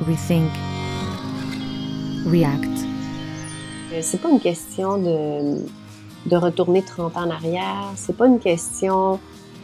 Rethink, 0.00 0.50
React. 2.26 2.86
Euh, 3.92 4.00
c'est 4.00 4.20
pas 4.20 4.30
une 4.30 4.40
question 4.40 4.98
de, 4.98 5.64
de 6.26 6.36
retourner 6.36 6.82
30 6.82 7.16
ans 7.16 7.22
en 7.26 7.30
arrière, 7.30 7.92
c'est 7.96 8.16
pas 8.16 8.26
une 8.26 8.38
question 8.38 9.18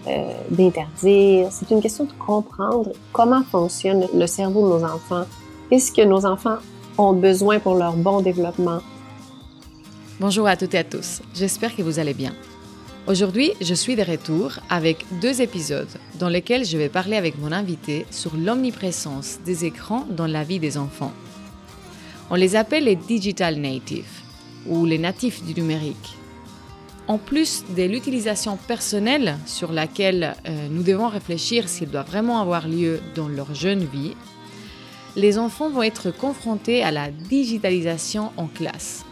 euh, 0.07 0.33
d'interdire, 0.51 1.49
c'est 1.51 1.71
une 1.71 1.81
question 1.81 2.05
de 2.05 2.13
comprendre 2.13 2.93
comment 3.13 3.43
fonctionne 3.45 4.07
le 4.15 4.27
cerveau 4.27 4.67
de 4.67 4.79
nos 4.79 4.85
enfants, 4.85 5.25
qu'est-ce 5.71 5.93
que 5.93 6.03
nos 6.03 6.27
enfants 6.27 6.59
ont 6.99 7.13
besoin 7.13 7.61
pour 7.61 7.75
leur 7.77 7.95
bon 7.95 8.21
développement. 8.21 8.81
Bonjour 10.21 10.47
à 10.47 10.57
toutes 10.57 10.75
et 10.75 10.79
à 10.79 10.85
tous, 10.85 11.23
j'espère 11.35 11.75
que 11.77 11.83
vous 11.83 11.99
allez 11.99 12.15
bien. 12.15 12.33
Aujourd'hui, 13.07 13.53
je 13.61 13.75
suis 13.75 13.97
de 13.97 14.03
retour 14.03 14.53
avec 14.71 15.05
deux 15.21 15.43
épisodes 15.43 15.91
dans 16.19 16.31
lesquels 16.31 16.65
je 16.65 16.79
vais 16.79 16.89
parler 16.89 17.19
avec 17.19 17.39
mon 17.39 17.53
invité 17.53 18.07
sur 18.11 18.35
l'omniprésence 18.35 19.41
des 19.45 19.67
écrans 19.67 20.07
dans 20.09 20.27
la 20.27 20.43
vie 20.43 20.59
des 20.59 20.79
enfants. 20.79 21.13
On 22.31 22.35
les 22.35 22.57
appelle 22.57 22.85
les 22.85 22.97
digital 22.97 23.57
natives 23.57 24.23
ou 24.67 24.87
les 24.87 24.97
natifs 24.97 25.45
du 25.45 25.53
numérique. 25.53 26.17
En 27.07 27.19
plus 27.19 27.65
de 27.77 27.83
l'utilisation 27.83 28.57
personnelle 28.57 29.37
sur 29.45 29.71
laquelle 29.71 30.35
euh, 30.49 30.69
nous 30.71 30.83
devons 30.83 31.09
réfléchir 31.09 31.69
s'il 31.69 31.91
doit 31.91 32.05
vraiment 32.05 32.41
avoir 32.41 32.67
lieu 32.67 33.01
dans 33.15 33.29
leur 33.29 33.55
jeune 33.55 33.85
vie, 33.85 34.17
les 35.15 35.37
enfants 35.37 35.69
vont 35.69 35.83
être 35.83 36.11
confrontés 36.11 36.83
à 36.83 36.91
la 36.91 37.11
digitalisation 37.11 38.33
en 38.39 38.47
classe. 38.47 39.05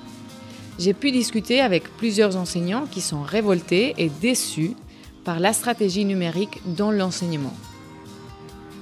J'ai 0.83 0.95
pu 0.95 1.13
discuter 1.13 1.61
avec 1.61 1.97
plusieurs 1.97 2.37
enseignants 2.37 2.87
qui 2.91 3.01
sont 3.01 3.23
révoltés 3.23 3.95
et 3.99 4.09
déçus 4.09 4.75
par 5.23 5.39
la 5.39 5.53
stratégie 5.53 6.05
numérique 6.05 6.61
dans 6.67 6.91
l'enseignement. 6.91 7.55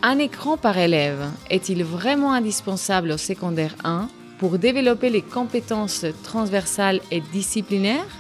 Un 0.01 0.19
écran 0.19 0.57
par 0.57 0.79
élève 0.79 1.29
est-il 1.51 1.85
vraiment 1.85 2.33
indispensable 2.33 3.11
au 3.11 3.19
secondaire 3.19 3.75
1 3.85 4.09
pour 4.39 4.57
développer 4.57 5.11
les 5.11 5.21
compétences 5.21 6.07
transversales 6.23 7.03
et 7.11 7.21
disciplinaires? 7.21 8.17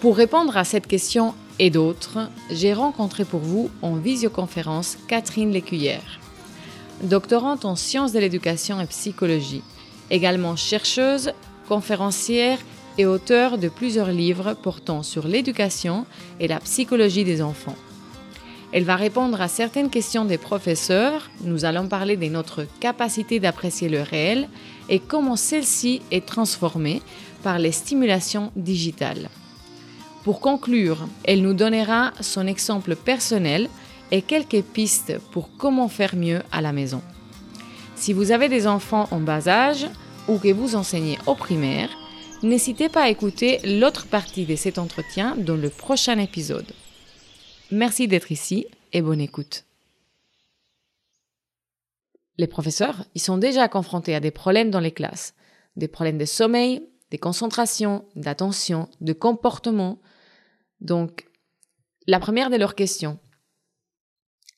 Pour 0.00 0.16
répondre 0.16 0.56
à 0.56 0.64
cette 0.64 0.86
question 0.86 1.34
et 1.58 1.68
d'autres, 1.68 2.30
j'ai 2.50 2.72
rencontré 2.72 3.26
pour 3.26 3.40
vous 3.40 3.68
en 3.82 3.96
visioconférence 3.96 4.96
Catherine 5.08 5.50
Lécuyère, 5.50 6.20
doctorante 7.02 7.66
en 7.66 7.76
sciences 7.76 8.12
de 8.12 8.18
l'éducation 8.18 8.80
et 8.80 8.86
psychologie, 8.86 9.62
également 10.10 10.56
chercheuse, 10.56 11.34
conférencière 11.68 12.58
et 12.98 13.06
auteur 13.06 13.58
de 13.58 13.68
plusieurs 13.68 14.10
livres 14.10 14.54
portant 14.54 15.02
sur 15.02 15.26
l'éducation 15.26 16.06
et 16.40 16.48
la 16.48 16.60
psychologie 16.60 17.24
des 17.24 17.42
enfants. 17.42 17.76
Elle 18.72 18.84
va 18.84 18.96
répondre 18.96 19.40
à 19.40 19.46
certaines 19.46 19.90
questions 19.90 20.24
des 20.24 20.38
professeurs, 20.38 21.30
nous 21.42 21.64
allons 21.64 21.86
parler 21.86 22.16
de 22.16 22.26
notre 22.26 22.66
capacité 22.80 23.38
d'apprécier 23.38 23.88
le 23.88 24.02
réel 24.02 24.48
et 24.88 24.98
comment 24.98 25.36
celle-ci 25.36 26.02
est 26.10 26.26
transformée 26.26 27.00
par 27.44 27.60
les 27.60 27.72
stimulations 27.72 28.50
digitales. 28.56 29.28
Pour 30.24 30.40
conclure, 30.40 31.06
elle 31.22 31.42
nous 31.42 31.54
donnera 31.54 32.12
son 32.20 32.46
exemple 32.46 32.96
personnel 32.96 33.68
et 34.10 34.22
quelques 34.22 34.62
pistes 34.62 35.18
pour 35.30 35.50
comment 35.56 35.88
faire 35.88 36.16
mieux 36.16 36.40
à 36.50 36.60
la 36.60 36.72
maison. 36.72 37.02
Si 37.94 38.12
vous 38.12 38.32
avez 38.32 38.48
des 38.48 38.66
enfants 38.66 39.06
en 39.10 39.20
bas 39.20 39.46
âge 39.46 39.86
ou 40.26 40.38
que 40.38 40.52
vous 40.52 40.74
enseignez 40.74 41.18
au 41.26 41.34
primaire, 41.34 41.90
n'hésitez 42.44 42.88
pas 42.88 43.04
à 43.04 43.08
écouter 43.08 43.58
l'autre 43.64 44.06
partie 44.06 44.44
de 44.44 44.54
cet 44.54 44.78
entretien 44.78 45.36
dans 45.36 45.56
le 45.56 45.70
prochain 45.70 46.18
épisode. 46.18 46.70
Merci 47.70 48.06
d'être 48.06 48.30
ici 48.30 48.66
et 48.92 49.02
bonne 49.02 49.20
écoute. 49.20 49.64
Les 52.36 52.46
professeurs, 52.46 53.04
ils 53.14 53.20
sont 53.20 53.38
déjà 53.38 53.68
confrontés 53.68 54.14
à 54.14 54.20
des 54.20 54.30
problèmes 54.30 54.70
dans 54.70 54.80
les 54.80 54.92
classes, 54.92 55.34
des 55.76 55.88
problèmes 55.88 56.18
de 56.18 56.24
sommeil, 56.24 56.86
de 57.10 57.16
concentration, 57.16 58.04
d'attention, 58.16 58.88
de 59.00 59.12
comportement. 59.12 60.00
Donc, 60.80 61.28
la 62.06 62.20
première 62.20 62.50
de 62.50 62.56
leurs 62.56 62.74
questions, 62.74 63.18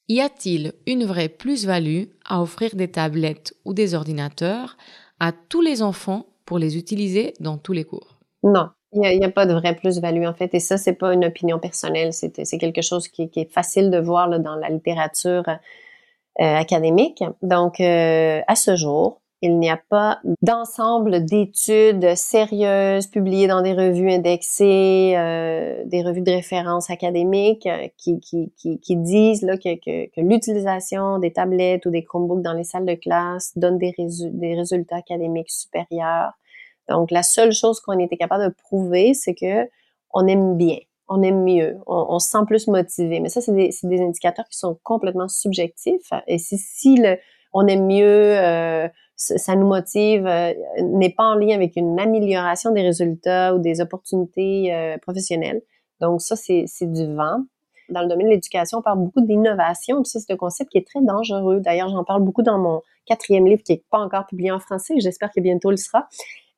y 0.08 0.20
a-t-il 0.20 0.74
une 0.86 1.04
vraie 1.04 1.28
plus-value 1.28 2.04
à 2.24 2.40
offrir 2.40 2.74
des 2.74 2.90
tablettes 2.90 3.54
ou 3.64 3.74
des 3.74 3.94
ordinateurs 3.94 4.76
à 5.20 5.32
tous 5.32 5.60
les 5.60 5.82
enfants 5.82 6.26
pour 6.46 6.58
les 6.58 6.78
utiliser 6.78 7.34
dans 7.40 7.58
tous 7.58 7.72
les 7.72 7.84
cours? 7.84 8.18
Non, 8.42 8.70
il 8.92 9.18
n'y 9.18 9.24
a, 9.24 9.30
pas 9.30 9.46
de 9.46 9.52
vraie 9.52 9.74
plus-value 9.74 10.24
en 10.24 10.34
fait. 10.34 10.54
Et 10.54 10.60
ça, 10.60 10.78
c'est 10.78 10.94
pas 10.94 11.12
une 11.12 11.24
opinion 11.24 11.58
personnelle. 11.58 12.12
C'est 12.12 12.58
quelque 12.58 12.82
chose 12.82 13.08
qui, 13.08 13.30
est 13.34 13.52
facile 13.52 13.90
de 13.90 13.98
voir 13.98 14.28
dans 14.40 14.56
la 14.56 14.68
littérature 14.68 15.44
euh, 15.48 15.54
académique. 16.38 17.22
Donc, 17.42 17.80
euh, 17.80 18.40
à 18.46 18.54
ce 18.54 18.76
jour, 18.76 19.20
il 19.42 19.58
n'y 19.58 19.68
a 19.68 19.76
pas 19.76 20.20
d'ensemble 20.40 21.24
d'études 21.24 22.14
sérieuses 22.16 23.06
publiées 23.06 23.48
dans 23.48 23.60
des 23.60 23.74
revues 23.74 24.10
indexées, 24.10 25.14
euh, 25.16 25.82
des 25.84 26.02
revues 26.02 26.22
de 26.22 26.30
référence 26.30 26.88
académiques 26.88 27.68
qui, 27.98 28.18
qui, 28.20 28.96
disent 28.96 29.42
là, 29.42 29.58
que, 29.58 29.74
que, 29.76 30.20
l'utilisation 30.20 31.18
des 31.18 31.32
tablettes 31.32 31.84
ou 31.84 31.90
des 31.90 32.02
Chromebooks 32.02 32.42
dans 32.42 32.54
les 32.54 32.64
salles 32.64 32.86
de 32.86 32.94
classe 32.94 33.52
donne 33.56 33.76
des, 33.78 33.94
résultats 34.54 34.96
académiques 34.96 35.50
supérieurs. 35.50 36.32
Donc, 36.88 37.10
la 37.10 37.22
seule 37.22 37.52
chose 37.52 37.80
qu'on 37.80 37.98
était 37.98 38.16
capable 38.16 38.44
de 38.44 38.54
prouver, 38.54 39.12
c'est 39.12 39.34
que 39.34 39.68
on 40.14 40.26
aime 40.28 40.56
bien, 40.56 40.78
on 41.08 41.22
aime 41.22 41.44
mieux, 41.44 41.76
on, 41.86 42.18
se 42.18 42.30
sent 42.30 42.46
plus 42.46 42.68
motivé. 42.68 43.20
Mais 43.20 43.28
ça, 43.28 43.42
c'est 43.42 43.52
des, 43.54 43.70
des, 43.82 44.00
indicateurs 44.00 44.48
qui 44.48 44.56
sont 44.56 44.78
complètement 44.82 45.28
subjectifs. 45.28 46.10
Et 46.26 46.38
si, 46.38 46.56
si 46.56 46.96
le, 46.96 47.18
on 47.52 47.66
aime 47.66 47.86
mieux, 47.86 48.38
euh, 48.38 48.88
ça 49.16 49.56
nous 49.56 49.66
motive, 49.66 50.26
euh, 50.26 50.52
n'est 50.82 51.10
pas 51.10 51.24
en 51.24 51.34
lien 51.34 51.54
avec 51.54 51.76
une 51.76 51.98
amélioration 51.98 52.70
des 52.70 52.82
résultats 52.82 53.54
ou 53.54 53.58
des 53.58 53.80
opportunités 53.80 54.74
euh, 54.74 54.98
professionnelles. 54.98 55.62
Donc 56.00 56.20
ça, 56.20 56.36
c'est 56.36 56.66
du 56.82 57.14
vent. 57.14 57.40
Dans 57.88 58.02
le 58.02 58.08
domaine 58.08 58.26
de 58.26 58.32
l'éducation, 58.32 58.78
on 58.78 58.82
parle 58.82 58.98
beaucoup 58.98 59.22
d'innovation. 59.22 60.04
Ça, 60.04 60.20
c'est 60.20 60.32
un 60.32 60.36
concept 60.36 60.70
qui 60.70 60.78
est 60.78 60.86
très 60.86 61.00
dangereux. 61.00 61.60
D'ailleurs, 61.60 61.88
j'en 61.88 62.04
parle 62.04 62.22
beaucoup 62.22 62.42
dans 62.42 62.58
mon 62.58 62.82
quatrième 63.06 63.46
livre 63.46 63.62
qui 63.62 63.72
n'est 63.72 63.84
pas 63.90 63.98
encore 63.98 64.26
publié 64.26 64.50
en 64.50 64.58
français. 64.58 64.94
J'espère 64.98 65.30
que 65.30 65.40
bientôt 65.40 65.70
le 65.70 65.76
sera. 65.76 66.08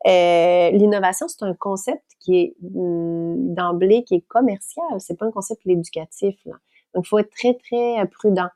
Euh, 0.07 0.71
l'innovation, 0.71 1.29
c'est 1.29 1.45
un 1.45 1.55
concept 1.55 2.03
qui 2.19 2.39
est 2.39 2.55
mm, 2.63 3.55
d'emblée 3.55 4.03
qui 4.05 4.17
est 4.17 4.27
commercial. 4.27 4.87
C'est 4.99 5.17
pas 5.17 5.27
un 5.27 5.31
concept 5.31 5.61
éducatif. 5.67 6.35
Là. 6.47 6.55
Donc, 6.95 7.05
il 7.05 7.09
faut 7.09 7.19
être 7.19 7.31
très 7.31 7.55
très 7.55 8.05
prudent. 8.11 8.49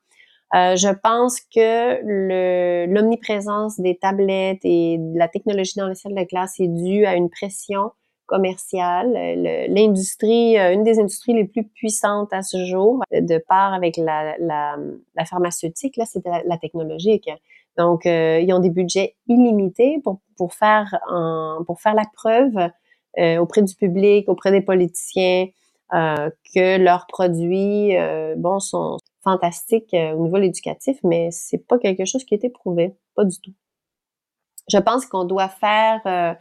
Euh, 0.55 0.77
je 0.77 0.89
pense 0.89 1.41
que 1.41 2.87
l'omniprésence 2.87 3.81
des 3.81 3.97
tablettes 3.97 4.61
et 4.65 4.99
de 4.99 5.19
la 5.19 5.29
technologie 5.29 5.79
dans 5.79 5.89
les 5.89 5.95
salles 5.95 6.15
de 6.15 6.25
classe 6.25 6.61
est 6.61 6.69
due 6.69 7.07
à 7.07 7.17
une 7.17 7.31
pression 7.31 7.93
commerciale. 8.27 9.13
L'industrie, 9.69 10.59
euh, 10.59 10.73
une 10.73 10.85
des 10.85 10.99
industries 10.99 11.35
les 11.35 11.45
plus 11.45 11.65
puissantes 11.65 12.33
à 12.33 12.43
ce 12.43 12.65
jour, 12.65 13.03
de 13.11 13.39
part 13.39 13.73
avec 13.73 13.97
la, 13.97 14.37
la, 14.39 14.77
la 15.15 15.25
pharmaceutique, 15.25 15.97
là, 15.97 16.05
c'est 16.07 16.25
la, 16.25 16.57
technologique. 16.59 17.31
Donc, 17.79 18.07
euh, 18.07 18.41
ils 18.41 18.53
ont 18.53 18.59
des 18.59 18.71
budgets 18.71 19.17
illimités 19.29 20.01
pour, 20.05 20.21
pour, 20.37 20.55
faire, 20.55 20.99
un, 21.09 21.63
pour 21.67 21.81
faire 21.81 21.95
la 21.95 22.05
preuve 22.15 22.71
euh, 23.19 23.39
auprès 23.39 23.63
du 23.63 23.75
public, 23.75 24.29
auprès 24.29 24.51
des 24.51 24.61
politiciens, 24.61 25.47
euh, 25.95 26.31
que 26.55 26.79
leurs 26.79 27.07
produits, 27.07 27.95
bon, 28.37 28.61
sont, 28.61 28.99
fantastique 29.23 29.95
euh, 29.95 30.13
au 30.13 30.23
niveau 30.23 30.39
éducatif, 30.39 30.99
mais 31.05 31.31
c'est 31.31 31.67
pas 31.67 31.79
quelque 31.79 32.05
chose 32.05 32.25
qui 32.25 32.35
a 32.35 32.37
été 32.37 32.51
prouvé, 32.51 32.97
pas 33.15 33.25
du 33.25 33.39
tout. 33.41 33.53
Je 34.69 34.79
pense 34.79 35.07
qu'on 35.07 35.25
doit 35.25 35.49
faire, 35.49 36.01
euh, 36.07 36.35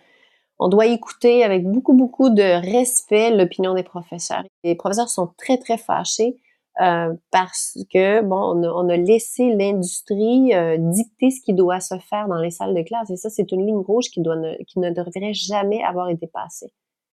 on 0.59 0.67
doit 0.67 0.85
écouter 0.85 1.43
avec 1.43 1.65
beaucoup 1.65 1.93
beaucoup 1.93 2.29
de 2.29 2.71
respect 2.71 3.35
l'opinion 3.35 3.73
des 3.73 3.83
professeurs. 3.83 4.43
Les 4.63 4.75
professeurs 4.75 5.09
sont 5.09 5.31
très 5.37 5.57
très 5.57 5.77
fâchés 5.77 6.37
euh, 6.81 7.13
parce 7.31 7.77
que 7.91 8.21
bon, 8.21 8.63
on 8.63 8.89
a, 8.89 8.97
laissé 8.97 9.53
l'industrie 9.55 10.51
dicter 10.77 11.31
ce 11.31 11.41
qui 11.41 11.53
doit 11.53 11.79
se 11.79 11.97
faire 11.97 12.27
dans 12.27 12.39
les 12.39 12.51
salles 12.51 12.75
de 12.75 12.83
classe 12.83 13.09
et 13.09 13.17
ça 13.17 13.29
c'est 13.29 13.51
une 13.51 13.65
ligne 13.65 13.77
rouge 13.77 14.09
qui 14.11 14.21
doit 14.21 14.37
qui 14.67 14.79
ne 14.79 14.91
devrait 14.91 15.33
jamais 15.33 15.83
avoir 15.83 16.09
été 16.09 16.27
passée. 16.27 16.71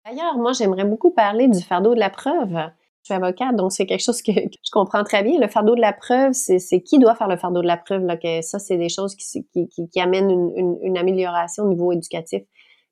D'ailleurs, 0.06 0.38
moi 0.38 0.54
j'aimerais 0.54 0.86
beaucoup 0.86 1.12
parler 1.12 1.48
du 1.48 1.62
fardeau 1.62 1.96
de 1.96 2.00
la 2.00 2.10
preuve. 2.10 2.72
Je 3.04 3.14
suis 3.14 3.14
avocate, 3.16 3.56
donc 3.56 3.72
c'est 3.72 3.86
quelque 3.86 4.04
chose 4.04 4.22
que, 4.26 4.32
je 4.32 4.72
comprends 4.72 5.04
très 5.04 5.24
bien. 5.24 5.40
Le 5.40 5.48
fardeau 5.48 5.76
de 5.76 5.82
la 5.82 5.94
preuve, 5.94 6.34
c'est 6.34 6.82
qui 6.82 7.00
doit 7.00 7.16
faire 7.16 7.28
le 7.28 7.38
fardeau 7.38 7.62
de 7.62 7.68
la 7.68 7.78
preuve. 7.78 8.04
Là, 8.04 8.18
que 8.18 8.42
ça, 8.42 8.60
c'est 8.60 8.78
des 8.78 8.90
choses 8.90 9.16
qui, 9.16 10.00
amènent 10.00 10.52
une, 10.56 10.98
amélioration 10.98 11.64
au 11.64 11.70
niveau 11.70 11.92
éducatif. 11.92 12.44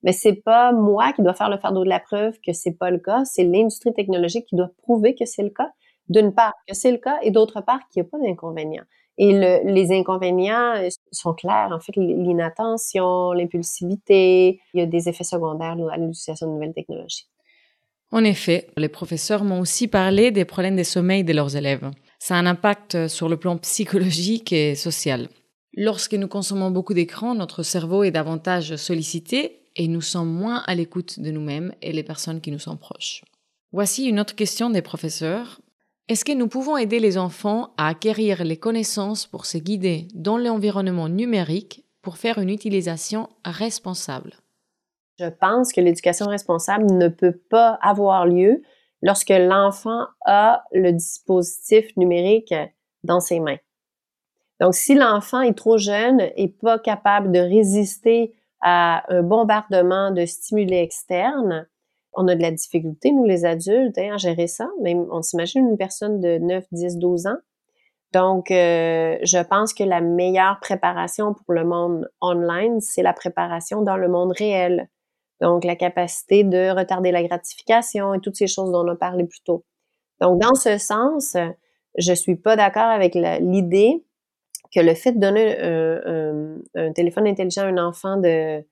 Mais 0.01 0.13
c'est 0.13 0.35
pas 0.35 0.71
moi 0.71 1.11
qui 1.13 1.21
dois 1.21 1.33
faire 1.33 1.49
le 1.49 1.57
fardeau 1.57 1.83
de 1.83 1.89
la 1.89 1.99
preuve 1.99 2.37
que 2.45 2.53
c'est 2.53 2.71
pas 2.71 2.89
le 2.89 2.99
cas. 2.99 3.25
C'est 3.25 3.43
l'industrie 3.43 3.93
technologique 3.93 4.45
qui 4.45 4.55
doit 4.55 4.71
prouver 4.81 5.13
que 5.13 5.25
c'est 5.25 5.43
le 5.43 5.49
cas. 5.49 5.71
D'une 6.07 6.33
part, 6.33 6.53
que 6.67 6.73
c'est 6.73 6.91
le 6.91 6.97
cas, 6.97 7.19
et 7.21 7.29
d'autre 7.29 7.61
part, 7.61 7.79
qu'il 7.89 8.01
n'y 8.01 8.07
a 8.07 8.09
pas 8.09 8.17
d'inconvénients. 8.17 8.85
Et 9.19 9.33
le, 9.33 9.69
les 9.69 9.91
inconvénients 9.91 10.75
euh, 10.77 10.87
sont 11.11 11.33
clairs. 11.33 11.69
En 11.71 11.79
fait, 11.79 11.91
l'inattention, 11.97 13.33
l'impulsivité, 13.33 14.61
il 14.73 14.79
y 14.79 14.81
a 14.81 14.85
des 14.85 15.09
effets 15.09 15.25
secondaires 15.25 15.75
à 15.91 15.97
l'utilisation 15.97 16.47
de 16.47 16.53
nouvelles 16.53 16.73
technologies. 16.73 17.27
En 18.11 18.23
effet, 18.23 18.67
les 18.75 18.89
professeurs 18.89 19.43
m'ont 19.43 19.59
aussi 19.59 19.87
parlé 19.87 20.31
des 20.31 20.45
problèmes 20.45 20.75
de 20.75 20.83
sommeil 20.83 21.23
de 21.23 21.33
leurs 21.33 21.55
élèves. 21.55 21.91
Ça 22.17 22.35
a 22.35 22.39
un 22.39 22.45
impact 22.45 23.07
sur 23.07 23.29
le 23.29 23.37
plan 23.37 23.57
psychologique 23.57 24.51
et 24.51 24.75
social. 24.75 25.29
Lorsque 25.73 26.15
nous 26.15 26.27
consommons 26.27 26.71
beaucoup 26.71 26.95
d'écrans, 26.95 27.35
notre 27.35 27.61
cerveau 27.61 28.03
est 28.03 28.11
davantage 28.11 28.75
sollicité 28.75 29.61
et 29.75 29.87
nous 29.87 30.01
sommes 30.01 30.31
moins 30.31 30.63
à 30.65 30.73
l'écoute 30.73 31.19
de 31.19 31.29
nous-mêmes 31.29 31.73
et 31.81 31.93
les 31.93 32.03
personnes 32.03 32.41
qui 32.41 32.51
nous 32.51 32.59
sont 32.59 32.77
proches. 32.77 33.23
Voici 33.71 34.05
une 34.05 34.19
autre 34.19 34.35
question 34.35 34.71
des 34.71 34.81
professeurs. 34.81 35.61
Est-ce 36.07 36.25
que 36.25 36.31
nous 36.31 36.47
pouvons 36.47 36.75
aider 36.75 36.99
les 36.99 37.19
enfants 37.19 37.73
à 37.77 37.87
acquérir 37.87 38.43
les 38.43 38.57
connaissances 38.57 39.27
pour 39.27 39.45
se 39.45 39.59
guider 39.59 40.07
dans 40.15 40.39
l'environnement 40.39 41.07
numérique 41.07 41.85
pour 42.01 42.17
faire 42.17 42.39
une 42.39 42.49
utilisation 42.49 43.29
responsable? 43.45 44.33
Je 45.19 45.25
pense 45.25 45.73
que 45.73 45.81
l'éducation 45.81 46.27
responsable 46.27 46.85
ne 46.85 47.09
peut 47.09 47.37
pas 47.49 47.77
avoir 47.81 48.25
lieu 48.25 48.61
lorsque 49.01 49.33
l'enfant 49.37 50.05
a 50.25 50.63
le 50.71 50.93
dispositif 50.93 51.85
numérique 51.97 52.53
dans 53.03 53.19
ses 53.19 53.41
mains. 53.41 53.57
Donc, 54.61 54.75
si 54.75 54.95
l'enfant 54.95 55.41
est 55.41 55.57
trop 55.57 55.77
jeune 55.77 56.21
et 56.37 56.47
pas 56.47 56.79
capable 56.79 57.33
de 57.33 57.39
résister 57.39 58.33
à 58.61 59.03
un 59.13 59.21
bombardement 59.21 60.11
de 60.11 60.25
stimuli 60.25 60.75
externes, 60.75 61.67
on 62.13 62.27
a 62.29 62.35
de 62.35 62.41
la 62.41 62.51
difficulté, 62.51 63.11
nous 63.11 63.25
les 63.25 63.43
adultes, 63.43 63.97
hein, 63.97 64.13
à 64.13 64.17
gérer 64.17 64.47
ça. 64.47 64.69
Mais 64.81 64.95
on 64.95 65.21
s'imagine 65.21 65.67
une 65.67 65.77
personne 65.77 66.21
de 66.21 66.37
9, 66.37 66.63
10, 66.71 66.97
12 66.97 67.27
ans. 67.27 67.37
Donc, 68.13 68.51
euh, 68.51 69.17
je 69.21 69.43
pense 69.43 69.73
que 69.73 69.83
la 69.83 69.99
meilleure 69.99 70.59
préparation 70.61 71.33
pour 71.33 71.53
le 71.53 71.65
monde 71.65 72.09
online, 72.21 72.79
c'est 72.79 73.03
la 73.03 73.13
préparation 73.13 73.81
dans 73.81 73.97
le 73.97 74.07
monde 74.07 74.31
réel. 74.31 74.89
Donc, 75.41 75.63
la 75.63 75.75
capacité 75.75 76.43
de 76.43 76.75
retarder 76.77 77.11
la 77.11 77.23
gratification 77.23 78.13
et 78.13 78.19
toutes 78.19 78.35
ces 78.35 78.47
choses 78.47 78.71
dont 78.71 78.85
on 78.85 78.91
a 78.91 78.95
parlé 78.95 79.25
plus 79.25 79.41
tôt. 79.41 79.63
Donc, 80.19 80.39
dans 80.41 80.55
ce 80.55 80.77
sens, 80.77 81.37
je 81.97 82.13
suis 82.13 82.35
pas 82.35 82.55
d'accord 82.55 82.89
avec 82.89 83.15
l'idée 83.15 84.03
que 84.73 84.79
le 84.79 84.93
fait 84.93 85.13
de 85.13 85.19
donner 85.19 85.59
un, 86.75 86.93
téléphone 86.93 87.27
intelligent 87.27 87.63
à 87.63 87.67
un 87.67 87.77
enfant 87.77 88.17
de, 88.17 88.63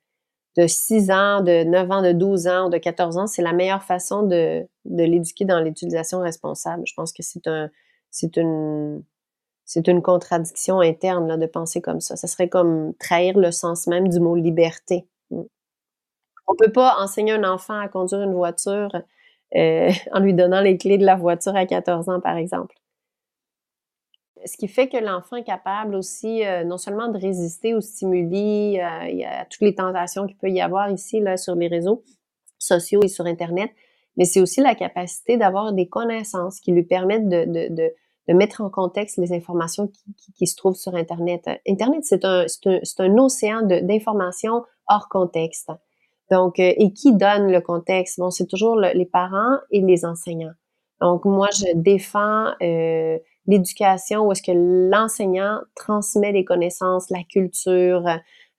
de 0.57 0.67
6 0.67 1.11
ans, 1.11 1.41
de 1.41 1.63
9 1.63 1.91
ans, 1.91 2.01
de 2.01 2.11
12 2.11 2.47
ans 2.47 2.67
ou 2.67 2.69
de 2.69 2.77
14 2.77 3.17
ans, 3.17 3.27
c'est 3.27 3.41
la 3.41 3.53
meilleure 3.53 3.83
façon 3.83 4.23
de, 4.23 4.67
l'éduquer 4.85 5.45
dans 5.45 5.59
l'utilisation 5.59 6.19
responsable. 6.19 6.83
Je 6.85 6.93
pense 6.95 7.13
que 7.13 7.23
c'est 7.23 7.47
un, 7.47 7.69
c'est 8.09 8.37
une, 8.37 9.03
c'est 9.65 9.87
une 9.87 10.01
contradiction 10.01 10.79
interne 10.79 11.39
de 11.39 11.45
penser 11.45 11.81
comme 11.81 12.01
ça. 12.01 12.15
Ça 12.15 12.27
serait 12.27 12.49
comme 12.49 12.93
trahir 12.95 13.37
le 13.37 13.51
sens 13.51 13.85
même 13.87 14.07
du 14.07 14.19
mot 14.19 14.35
liberté. 14.35 15.05
On 16.47 16.55
peut 16.55 16.71
pas 16.71 16.95
enseigner 16.99 17.33
un 17.33 17.43
enfant 17.43 17.79
à 17.79 17.87
conduire 17.87 18.21
une 18.21 18.33
voiture 18.33 18.89
euh, 19.55 19.91
en 20.11 20.19
lui 20.19 20.33
donnant 20.33 20.61
les 20.61 20.77
clés 20.77 20.97
de 20.97 21.05
la 21.05 21.15
voiture 21.15 21.55
à 21.55 21.65
14 21.65 22.09
ans, 22.09 22.19
par 22.19 22.37
exemple 22.37 22.75
ce 24.45 24.57
qui 24.57 24.67
fait 24.67 24.87
que 24.87 24.97
l'enfant 24.97 25.35
est 25.35 25.43
capable 25.43 25.95
aussi 25.95 26.45
euh, 26.45 26.63
non 26.63 26.77
seulement 26.77 27.09
de 27.09 27.17
résister 27.17 27.73
aux 27.73 27.81
stimuli, 27.81 28.79
euh, 28.79 29.25
à 29.25 29.45
toutes 29.45 29.61
les 29.61 29.75
tentations 29.75 30.25
qu'il 30.25 30.37
peut 30.37 30.49
y 30.49 30.61
avoir 30.61 30.89
ici 30.89 31.21
sur 31.37 31.55
les 31.55 31.67
réseaux 31.67 32.03
sociaux 32.57 33.01
et 33.03 33.07
sur 33.07 33.25
Internet, 33.25 33.71
mais 34.15 34.25
c'est 34.25 34.41
aussi 34.41 34.61
la 34.61 34.75
capacité 34.75 35.37
d'avoir 35.37 35.73
des 35.73 35.87
connaissances 35.87 36.59
qui 36.59 36.71
lui 36.71 36.83
permettent 36.83 37.29
de, 37.29 37.45
de, 37.45 37.75
de, 38.27 38.33
mettre 38.33 38.61
en 38.61 38.69
contexte 38.69 39.17
les 39.17 39.31
informations 39.31 39.89
qui, 40.35 40.47
se 40.47 40.55
trouvent 40.55 40.75
sur 40.75 40.95
Internet. 40.95 41.49
Internet, 41.67 42.03
c'est 42.03 42.25
un, 42.25 42.45
un, 42.65 43.17
océan 43.17 43.61
d'informations 43.61 44.63
hors 44.87 45.07
contexte. 45.07 45.71
Donc, 46.31 46.59
euh, 46.59 46.73
et 46.77 46.93
qui 46.93 47.15
donne 47.15 47.51
le 47.51 47.61
contexte? 47.61 48.19
Bon, 48.19 48.29
c'est 48.29 48.47
toujours 48.47 48.75
les 48.75 49.05
parents 49.05 49.57
et 49.71 49.81
les 49.81 50.05
enseignants. 50.05 50.53
Donc, 51.01 51.25
moi, 51.25 51.47
je 51.51 51.75
défends 51.75 52.51
euh, 52.61 53.17
l'éducation 53.45 54.25
où 54.25 54.31
est-ce 54.31 54.41
que 54.41 54.51
l'enseignant 54.91 55.59
transmet 55.75 56.31
les 56.31 56.43
connaissances, 56.43 57.09
la 57.11 57.23
culture, 57.23 58.03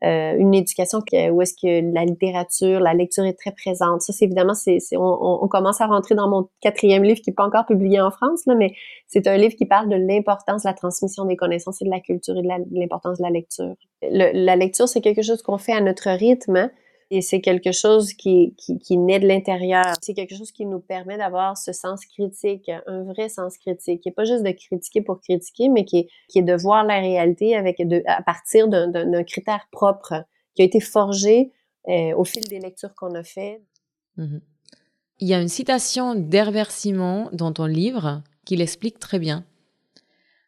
euh, 0.05 0.37
une 0.39 0.55
éducation 0.55 1.01
où 1.33 1.43
est-ce 1.43 1.55
que 1.55 1.93
la 1.93 2.05
littérature, 2.05 2.79
la 2.79 2.95
lecture 2.95 3.25
est 3.25 3.37
très 3.37 3.51
présente. 3.51 4.03
Ça, 4.03 4.13
c'est 4.13 4.27
évidemment, 4.27 4.55
c'est, 4.55 4.79
on, 4.97 5.43
on, 5.43 5.49
commence 5.49 5.81
à 5.81 5.87
rentrer 5.87 6.15
dans 6.15 6.29
mon 6.29 6.49
quatrième 6.61 7.03
livre 7.03 7.21
qui 7.21 7.31
n'est 7.31 7.35
pas 7.35 7.45
encore 7.45 7.67
publié 7.67 8.01
en 8.01 8.13
France, 8.13 8.47
là, 8.47 8.55
mais 8.55 8.75
c'est 9.09 9.27
un 9.27 9.37
livre 9.37 9.57
qui 9.57 9.67
parle 9.67 9.89
de 9.89 9.97
l'importance 9.97 10.63
de 10.63 10.69
la 10.69 10.75
transmission 10.75 11.25
des 11.25 11.37
connaissances 11.37 11.83
et 11.83 11.85
de 11.85 11.91
la 11.91 11.99
culture 11.99 12.37
et 12.39 12.43
de 12.43 12.79
l'importance 12.79 13.19
de 13.19 13.25
la 13.25 13.31
lecture. 13.31 13.75
la 14.03 14.57
lecture, 14.57 14.89
c'est 14.89 15.01
quelque 15.01 15.23
chose 15.23 15.43
qu'on 15.43 15.59
fait 15.59 15.73
à 15.73 15.81
notre 15.81 16.11
rythme. 16.11 16.57
Hein. 16.57 16.71
Et 17.11 17.23
c'est 17.23 17.41
quelque 17.41 17.73
chose 17.73 18.13
qui, 18.13 18.55
qui, 18.57 18.97
naît 18.99 19.19
de 19.19 19.27
l'intérieur. 19.27 19.95
C'est 20.03 20.13
quelque 20.13 20.37
chose 20.37 20.53
qui 20.53 20.67
nous 20.67 20.81
permet 20.81 21.17
d'avoir 21.17 21.57
ce 21.57 21.73
sens 21.73 22.05
critique, 22.05 22.71
un 22.87 23.05
vrai 23.05 23.31
sens 23.31 23.57
critique, 23.57 24.03
qui 24.03 24.09
n'est 24.09 24.15
pas 24.15 24.25
juste 24.25 24.43
de 24.43 24.51
critiquer 24.51 25.01
pour 25.01 25.21
critiquer, 25.21 25.71
mais 25.71 25.87
qui 25.87 26.01
est, 26.01 26.09
qui 26.29 26.41
est 26.41 26.43
de 26.43 26.55
voir 26.55 26.85
la 26.85 27.01
réalité 27.01 27.57
avec 27.57 27.81
à 28.07 28.23
partir 28.23 28.69
d'un 28.69 29.25
critère 29.25 29.69
propre 29.73 30.25
qui 30.55 30.63
a 30.63 30.65
été 30.67 30.81
forgé 30.81 31.53
euh, 31.89 32.15
au 32.15 32.25
fil 32.25 32.47
des 32.47 32.59
lectures 32.59 32.95
qu'on 32.95 33.15
a 33.15 33.23
fait. 33.23 33.63
Mmh 34.17 34.39
Il 35.21 35.29
y 35.29 35.35
a 35.35 35.41
une 35.41 35.49
citation 35.49 36.15
d'Hervé 36.15 36.65
Simon 36.69 37.31
dans 37.33 37.53
ton 37.53 37.65
livre 37.65 38.23
qui 38.45 38.57
l'explique 38.57 38.99
très 38.99 39.19
bien. 39.19 39.45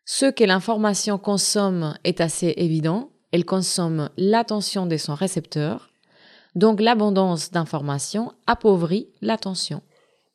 Ce 0.05 0.27
que 0.27 0.45
l'information 0.45 1.17
consomme 1.17 1.95
est 2.05 2.21
assez 2.21 2.53
évident. 2.57 3.11
Elle 3.33 3.45
consomme 3.45 4.11
l'attention 4.17 4.87
de 4.87 4.97
son 4.97 5.15
récepteur 5.15 5.90
donc 6.55 6.81
l'abondance 6.81 7.51
d'informations 7.51 8.33
appauvrit 8.47 9.09
l'attention. 9.21 9.83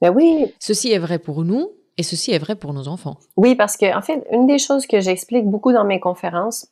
Ben 0.02 0.14
oui. 0.14 0.54
Ceci 0.60 0.92
est 0.92 1.00
vrai 1.00 1.20
pour 1.20 1.44
nous 1.44 1.72
et 1.98 2.04
ceci 2.04 2.32
est 2.32 2.40
vrai 2.40 2.56
pour 2.56 2.74
nos 2.74 2.88
enfants. 2.88 3.18
Oui, 3.38 3.56
parce 3.56 3.78
que 3.78 3.96
en 3.96 4.02
fait, 4.02 4.26
une 4.32 4.48
des 4.48 4.60
choses 4.60 4.86
que 4.86 5.00
j'explique 5.00 5.46
beaucoup 5.46 5.72
dans 5.72 5.86
mes 5.86 6.00
conférences, 6.00 6.68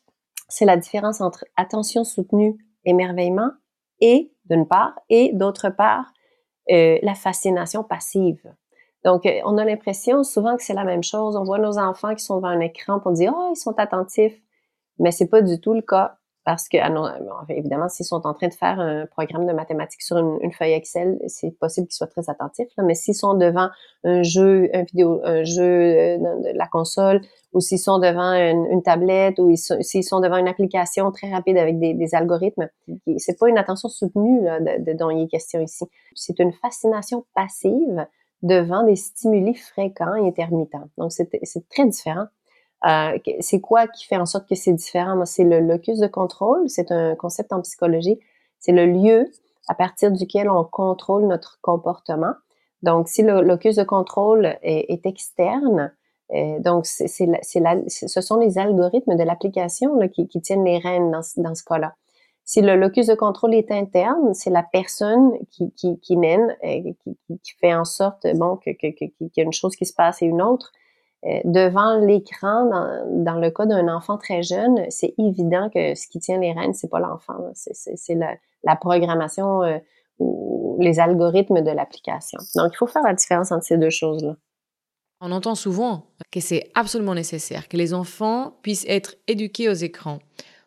c'est 0.49 0.65
la 0.65 0.77
différence 0.77 1.21
entre 1.21 1.45
attention 1.55 2.03
soutenue, 2.03 2.57
émerveillement, 2.85 3.51
et 4.01 4.33
d'une 4.49 4.67
part, 4.67 4.93
et 5.09 5.31
d'autre 5.33 5.69
part, 5.69 6.11
euh, 6.71 6.97
la 7.01 7.15
fascination 7.15 7.83
passive. 7.83 8.53
Donc, 9.03 9.25
euh, 9.25 9.39
on 9.45 9.57
a 9.57 9.65
l'impression 9.65 10.23
souvent 10.23 10.55
que 10.55 10.63
c'est 10.63 10.73
la 10.73 10.85
même 10.85 11.03
chose. 11.03 11.35
On 11.35 11.43
voit 11.43 11.59
nos 11.59 11.77
enfants 11.77 12.15
qui 12.15 12.23
sont 12.23 12.37
devant 12.37 12.49
un 12.49 12.59
écran, 12.59 12.99
pour 12.99 13.11
on 13.11 13.13
dit, 13.13 13.27
oh, 13.29 13.51
ils 13.53 13.59
sont 13.59 13.77
attentifs. 13.79 14.39
Mais 14.99 15.11
c'est 15.11 15.27
pas 15.27 15.41
du 15.41 15.59
tout 15.59 15.73
le 15.73 15.81
cas. 15.81 16.17
Parce 16.45 16.67
que, 16.67 16.77
ah 16.77 16.91
évidemment, 17.49 17.87
s'ils 17.87 18.05
sont 18.05 18.27
en 18.27 18.33
train 18.33 18.49
de 18.49 18.53
faire 18.53 18.79
un 18.79 19.05
programme 19.05 19.45
de 19.45 19.53
mathématiques 19.53 20.01
sur 20.01 20.17
une, 20.17 20.51
feuille 20.51 20.73
Excel, 20.73 21.17
c'est 21.27 21.51
possible 21.57 21.87
qu'ils 21.87 21.95
soient 21.95 22.07
très 22.07 22.29
attentifs. 22.29 22.67
mais 22.77 22.95
s'ils 22.95 23.15
sont 23.15 23.33
devant 23.35 23.69
un 24.03 24.23
jeu, 24.23 24.69
un 24.73 24.83
vidéo, 24.83 25.21
un 25.23 25.43
jeu 25.43 25.63
euh, 25.63 26.17
de 26.17 26.57
la 26.57 26.67
console, 26.67 27.21
ou 27.53 27.61
s'ils 27.61 27.79
sont 27.79 27.99
devant 27.99 28.33
une, 28.33 28.83
tablette, 28.83 29.39
ou 29.39 29.55
s'ils 29.55 30.03
sont 30.03 30.19
devant 30.19 30.37
une 30.37 30.47
application 30.49 31.11
très 31.11 31.31
rapide 31.31 31.57
avec 31.57 31.79
des, 31.79 31.93
des 31.93 32.15
algorithmes, 32.15 32.67
c'est 33.17 33.39
pas 33.39 33.47
une 33.47 33.57
attention 33.57 33.87
soutenue 33.87 34.43
là, 34.43 34.59
de, 34.59 34.93
dont 34.93 35.11
il 35.11 35.23
est 35.23 35.27
question 35.27 35.61
ici. 35.61 35.85
C'est 36.13 36.39
une 36.39 36.51
fascination 36.51 37.25
passive 37.35 38.05
devant 38.41 38.83
des 38.83 38.97
stimuli 38.97 39.55
fréquents 39.55 40.15
et 40.15 40.27
intermittents. 40.27 40.89
Donc, 40.97 41.11
c'est 41.11 41.69
très 41.69 41.85
différent. 41.85 42.25
Euh, 42.85 43.17
c'est 43.39 43.61
quoi 43.61 43.87
qui 43.87 44.05
fait 44.05 44.17
en 44.17 44.25
sorte 44.25 44.47
que 44.47 44.55
c'est 44.55 44.73
différent? 44.73 45.25
c'est 45.25 45.45
le 45.45 45.59
locus 45.59 45.99
de 45.99 46.07
contrôle. 46.07 46.69
C'est 46.69 46.91
un 46.91 47.15
concept 47.15 47.53
en 47.53 47.61
psychologie. 47.61 48.19
C'est 48.59 48.73
le 48.73 48.85
lieu 48.85 49.31
à 49.67 49.75
partir 49.75 50.11
duquel 50.11 50.49
on 50.49 50.63
contrôle 50.63 51.27
notre 51.27 51.59
comportement. 51.61 52.33
Donc, 52.81 53.07
si 53.07 53.23
le 53.23 53.41
locus 53.41 53.77
de 53.77 53.83
contrôle 53.83 54.57
est, 54.61 55.05
externe, 55.05 55.93
euh, 56.33 56.59
donc 56.59 56.85
c'est, 56.85 57.07
ce 57.07 58.21
sont 58.21 58.37
les 58.37 58.57
algorithmes 58.57 59.15
de 59.15 59.23
l'application 59.23 59.97
qui, 60.09 60.41
tiennent 60.41 60.65
les 60.65 60.79
rênes 60.79 61.11
dans, 61.11 61.55
ce 61.55 61.63
cas-là. 61.63 61.95
Si 62.43 62.61
le 62.61 62.75
locus 62.75 63.07
de 63.07 63.15
contrôle 63.15 63.55
est 63.55 63.71
interne, 63.71 64.33
c'est 64.33 64.49
la 64.49 64.63
personne 64.63 65.31
qui, 65.49 66.17
mène, 66.17 66.57
euh, 66.65 66.91
qui, 67.41 67.53
fait 67.61 67.73
en 67.73 67.85
sorte 67.85 68.27
bon 68.35 68.57
qu'il 68.57 68.75
y 68.81 69.39
a 69.39 69.43
une 69.43 69.53
chose 69.53 69.77
qui 69.77 69.85
se 69.85 69.93
passe 69.93 70.21
et 70.21 70.25
une 70.25 70.41
autre. 70.41 70.73
Euh, 71.25 71.39
devant 71.45 71.99
l'écran, 71.99 72.65
dans, 73.09 73.39
le 73.39 73.49
cas 73.49 73.65
d'un 73.65 73.87
enfant 73.87 74.17
très 74.17 74.43
jeune, 74.43 74.85
c'est 74.89 75.13
évident 75.17 75.69
que 75.73 75.95
ce 75.95 76.07
qui 76.07 76.19
tient 76.19 76.37
les 76.37 76.51
rênes, 76.51 76.73
c'est 76.73 76.89
pas 76.89 76.99
l'enfant, 76.99 77.37
c'est 77.53 78.15
la, 78.15 78.35
la, 78.63 78.75
programmation 78.75 79.63
euh, 79.63 79.77
ou 80.19 80.77
les 80.81 80.99
algorithmes 80.99 81.61
de 81.61 81.71
l'application. 81.71 82.39
Donc, 82.55 82.71
il 82.73 82.77
faut 82.77 82.87
faire 82.87 83.03
la 83.03 83.13
différence 83.13 83.53
entre 83.53 83.63
ces 83.63 83.77
deux 83.77 83.89
choses-là. 83.89 84.35
On 85.21 85.31
entend 85.31 85.55
souvent 85.55 86.07
que 86.31 86.41
c'est 86.41 86.69
absolument 86.75 87.15
nécessaire 87.15 87.69
que 87.69 87.77
les 87.77 87.93
enfants 87.93 88.57
puissent 88.61 88.85
être 88.89 89.15
éduqués 89.27 89.69
aux 89.69 89.73
écrans 89.73 90.19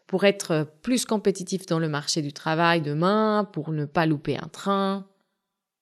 pour 0.07 0.25
être 0.25 0.67
plus 0.81 1.05
compétitifs 1.05 1.67
dans 1.67 1.79
le 1.79 1.89
marché 1.89 2.23
du 2.23 2.33
travail 2.33 2.81
demain, 2.81 3.47
pour 3.53 3.73
ne 3.73 3.85
pas 3.85 4.07
louper 4.07 4.39
un 4.39 4.49
train. 4.49 5.05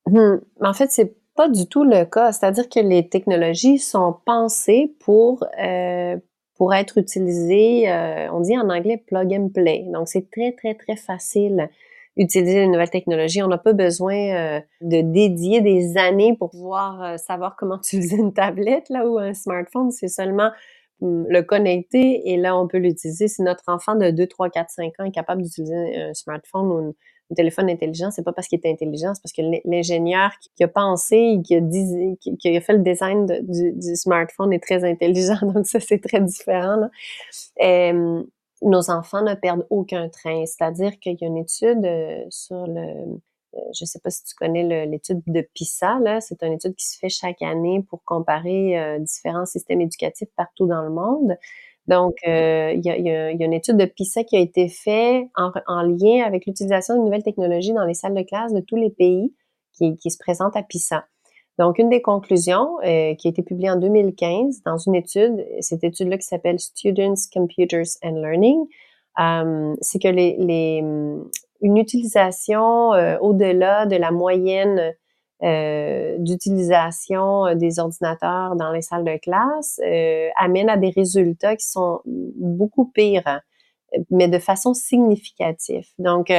Hum, 0.07 0.41
en 0.61 0.73
fait, 0.73 0.91
c'est 0.91 1.17
pas 1.35 1.49
du 1.49 1.67
tout 1.67 1.85
le 1.85 2.05
cas. 2.05 2.33
C'est-à-dire 2.33 2.69
que 2.69 2.81
les 2.81 3.09
technologies 3.09 3.79
sont 3.79 4.17
pensées 4.25 4.95
pour, 5.01 5.45
euh, 5.63 6.17
pour 6.57 6.75
être 6.75 6.99
utilisées, 6.99 7.91
euh, 7.91 8.31
on 8.33 8.41
dit 8.41 8.57
en 8.57 8.71
anglais 8.71 9.03
plug 9.07 9.33
and 9.33 9.49
play. 9.53 9.87
Donc, 9.93 10.09
c'est 10.09 10.31
très, 10.31 10.53
très, 10.53 10.75
très 10.75 10.97
facile 10.97 11.69
d'utiliser 12.17 12.61
les 12.61 12.69
nouvelles 12.69 12.91
technologies. 12.91 13.43
On 13.43 13.49
n'a 13.49 13.59
pas 13.59 13.73
besoin 13.73 14.15
euh, 14.15 14.61
de 14.81 15.01
dédier 15.01 15.61
des 15.61 15.97
années 15.97 16.37
pour 16.39 16.51
pouvoir 16.51 17.19
savoir 17.19 17.57
comment 17.57 17.77
utiliser 17.79 18.17
une 18.17 18.33
tablette 18.33 18.89
là 18.89 19.07
ou 19.07 19.19
un 19.19 19.35
smartphone. 19.35 19.91
C'est 19.91 20.09
seulement 20.09 20.51
le 21.01 21.43
connecter 21.43 22.31
et 22.31 22.37
là, 22.37 22.57
on 22.57 22.69
peut 22.69 22.79
l'utiliser. 22.79 23.27
Si 23.27 23.43
notre 23.43 23.65
enfant 23.67 23.97
de 23.97 24.11
2, 24.11 24.27
3, 24.27 24.49
4, 24.51 24.71
5 24.71 24.93
ans 25.01 25.05
est 25.05 25.11
capable 25.11 25.43
d'utiliser 25.43 25.75
un 25.97 26.15
smartphone 26.15 26.71
ou 26.71 26.95
un 27.31 27.35
téléphone 27.35 27.71
intelligent, 27.71 28.11
c'est 28.11 28.23
pas 28.23 28.33
parce 28.33 28.49
qu'il 28.49 28.61
est 28.63 28.71
intelligent, 28.71 29.15
c'est 29.15 29.23
parce 29.23 29.33
que 29.33 29.43
l'ingénieur 29.65 30.31
qui 30.57 30.65
a 30.65 30.69
pensé, 30.69 31.41
qui 31.45 31.55
a, 31.55 32.61
fait 32.61 32.73
le 32.75 32.83
design 32.83 33.27
du, 33.27 33.97
smartphone 33.97 34.53
est 34.53 34.63
très 34.63 34.85
intelligent. 34.85 35.39
Donc 35.55 35.67
ça, 35.67 35.81
c'est 35.81 35.99
très 35.99 36.21
différent. 36.21 36.89
Nos 38.63 38.91
enfants 38.91 39.23
ne 39.23 39.35
perdent 39.35 39.67
aucun 39.69 40.09
train. 40.09 40.47
C'est-à-dire 40.47 40.99
qu'il 40.99 41.19
y 41.21 41.25
a 41.25 41.27
une 41.27 41.37
étude 41.37 41.85
euh, 41.85 42.25
sur 42.31 42.67
le 42.67 43.19
euh, 43.55 43.61
je 43.75 43.85
ne 43.85 43.87
sais 43.87 44.01
pas 44.01 44.11
si 44.11 44.25
tu 44.25 44.35
connais 44.35 44.87
l'étude 44.87 45.23
de 45.27 45.47
PISA, 45.55 45.99
c'est 46.21 46.43
une 46.43 46.55
étude 46.55 46.75
qui 46.75 46.87
se 46.87 46.99
fait 46.99 47.09
chaque 47.09 47.41
année 47.43 47.85
pour 47.89 48.03
comparer 48.05 48.79
euh, 48.79 48.99
différents 48.99 49.47
systèmes 49.47 49.81
éducatifs 49.81 50.29
partout 50.37 50.67
dans 50.67 50.83
le 50.83 50.91
monde. 50.91 51.37
Donc, 51.87 52.15
euh, 52.27 52.73
il 52.75 52.85
y, 52.85 52.91
a, 52.91 52.97
y, 52.97 53.11
a, 53.11 53.31
une 53.31 53.53
étude 53.53 53.77
de 53.77 53.85
PISA 53.85 54.25
qui 54.25 54.37
a 54.37 54.41
été 54.41 54.69
faite 54.69 55.27
en, 55.37 55.53
en, 55.67 55.83
lien 55.83 56.25
avec 56.25 56.47
l'utilisation 56.47 56.97
de 56.97 57.01
nouvelles 57.01 57.23
technologies 57.23 57.75
dans 57.75 57.85
les 57.85 57.95
salles 57.95 58.15
de 58.15 58.23
classe 58.23 58.53
de 58.53 58.61
tous 58.61 58.77
les 58.77 58.91
pays 58.91 59.35
qui, 59.75 59.97
qui 59.97 60.11
se 60.11 60.17
présentent 60.19 60.57
à 60.57 60.63
PISA. 60.63 61.05
Donc, 61.59 61.79
une 61.79 61.89
des 61.89 62.03
conclusions 62.03 62.79
euh, 62.85 63.15
qui 63.15 63.29
a 63.29 63.31
été 63.31 63.43
publiée 63.43 63.71
en 63.71 63.77
2015 63.77 64.63
dans 64.65 64.79
une 64.79 64.95
étude, 64.95 65.47
cette 65.61 65.85
étude-là 65.85 66.19
qui 66.19 66.27
s'appelle 66.27 66.59
Students, 66.59 67.15
Computers 67.33 67.99
and 68.03 68.17
Learning, 68.17 68.67
euh, 69.21 69.77
c'est 69.81 70.01
que 70.01 70.09
les, 70.09 70.37
les, 70.39 70.79
une 71.61 71.77
utilisation 71.77 72.93
euh, 72.95 73.17
au-delà 73.21 73.87
de 73.87 73.95
la 73.95 74.11
moyenne 74.11 74.95
euh, 75.45 76.17
d'utilisation 76.19 77.47
euh, 77.47 77.55
des 77.55 77.79
ordinateurs 77.79 78.57
dans 78.57 78.73
les 78.73 78.83
salles 78.83 79.05
de 79.05 79.17
classe 79.19 79.81
amène 80.37 80.69
à 80.69 80.77
des 80.77 80.91
résultats 80.91 81.57
qui 81.57 81.67
sont 81.67 82.01
beaucoup 82.05 82.87
pires, 82.87 83.41
mais 84.11 84.29
de 84.29 84.39
façon 84.39 84.75
significative. 84.75 85.87
Donc, 85.99 86.33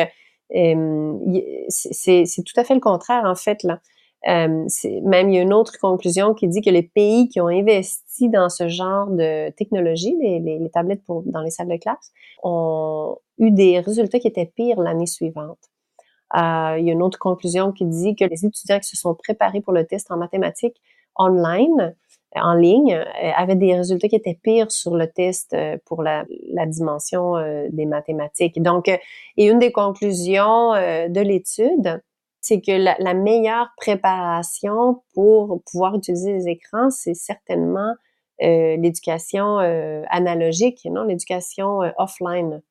c'est 1.70 2.44
tout 2.46 2.60
à 2.60 2.64
fait 2.64 2.76
le 2.76 2.80
contraire, 2.80 3.24
en 3.26 3.36
fait, 3.36 3.64
là. 3.64 3.80
Euh, 4.28 4.66
même 5.04 5.30
il 5.30 5.36
y 5.36 5.38
a 5.38 5.42
une 5.42 5.54
autre 5.54 5.78
conclusion 5.80 6.34
qui 6.34 6.48
dit 6.48 6.62
que 6.62 6.72
les 6.72 6.82
pays 6.82 7.28
qui 7.28 7.40
ont 7.42 7.48
investi 7.48 8.28
dans 8.30 8.50
ce 8.50 8.68
genre 8.68 9.08
de 9.08 9.52
technologie, 9.52 10.16
les, 10.20 10.40
les, 10.40 10.70
tablettes 10.72 11.04
pour, 11.06 11.22
dans 11.24 11.42
les 11.42 11.52
salles 11.52 11.68
de 11.68 11.78
classe, 11.78 12.12
ont 12.42 13.18
eu 13.38 13.52
des 13.52 13.80
résultats 13.80 14.20
qui 14.20 14.28
étaient 14.28 14.52
pires 14.56 14.82
l'année 14.82 15.06
suivante. 15.06 15.60
Euh, 16.36 16.78
il 16.80 16.86
y 16.86 16.90
a 16.90 16.94
une 16.94 17.02
autre 17.02 17.20
conclusion 17.20 17.72
qui 17.72 17.86
dit 17.86 18.16
que 18.16 18.26
les 18.26 18.46
étudiants 18.46 18.80
qui 18.80 18.90
se 18.90 18.98
sont 18.98 19.16
préparés 19.16 19.62
pour 19.62 19.74
le 19.74 19.86
test 19.86 20.12
en 20.12 20.18
mathématiques 20.18 20.82
online, 21.16 21.96
en 22.36 22.54
ligne, 22.54 22.94
euh, 22.94 23.32
avaient 23.36 23.56
des 23.56 23.76
résultats 23.76 24.10
qui 24.10 24.18
étaient 24.18 24.38
pires 24.42 24.72
sur 24.72 24.96
le 24.96 25.10
test 25.10 25.54
euh, 25.54 25.78
pour 25.86 26.04
la, 26.04 26.26
dimension 26.68 27.36
des 27.70 27.86
mathématiques. 27.86 28.62
Donc, 28.62 28.88
et 28.90 29.02
une 29.38 29.60
des 29.60 29.72
conclusions 29.72 30.72
de 30.74 31.22
l'étude, 31.22 32.02
c'est 32.42 32.62
que 32.62 32.72
la, 32.72 33.14
meilleure 33.14 33.70
préparation 33.78 35.02
pour 35.14 35.62
pouvoir 35.72 35.96
utiliser 35.96 36.34
les 36.34 36.48
écrans, 36.48 36.90
c'est 36.90 37.14
certainement 37.14 37.94
euh, 38.42 38.76
l'éducation 38.78 39.60
euh, 39.62 40.04
analogique, 40.10 40.86
non, 40.92 41.04
l'éducation 41.04 41.84
euh, 41.84 41.92
offline. 41.98 42.62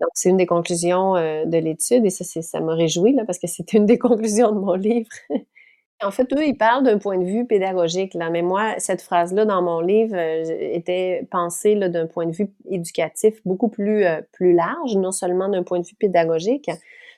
Donc, 0.00 0.10
c'est 0.14 0.28
une 0.28 0.36
des 0.36 0.46
conclusions 0.46 1.14
de 1.14 1.58
l'étude 1.58 2.04
et 2.04 2.10
ça, 2.10 2.24
ça 2.42 2.60
me 2.60 2.72
réjouit 2.72 3.14
là, 3.14 3.24
parce 3.24 3.38
que 3.38 3.46
c'est 3.46 3.72
une 3.72 3.86
des 3.86 3.98
conclusions 3.98 4.52
de 4.52 4.58
mon 4.58 4.74
livre. 4.74 5.08
en 6.02 6.10
fait, 6.10 6.30
eux, 6.34 6.46
ils 6.46 6.56
parlent 6.56 6.84
d'un 6.84 6.98
point 6.98 7.18
de 7.18 7.24
vue 7.24 7.46
pédagogique, 7.46 8.12
là, 8.14 8.28
mais 8.28 8.42
moi, 8.42 8.74
cette 8.78 9.00
phrase-là 9.00 9.46
dans 9.46 9.62
mon 9.62 9.80
livre 9.80 10.16
était 10.16 11.26
pensée 11.30 11.74
d'un 11.76 12.06
point 12.06 12.26
de 12.26 12.32
vue 12.32 12.48
éducatif 12.70 13.40
beaucoup 13.46 13.68
plus, 13.68 14.04
plus 14.32 14.52
large, 14.52 14.96
non 14.96 15.12
seulement 15.12 15.48
d'un 15.48 15.62
point 15.62 15.80
de 15.80 15.86
vue 15.86 15.96
pédagogique, 15.98 16.68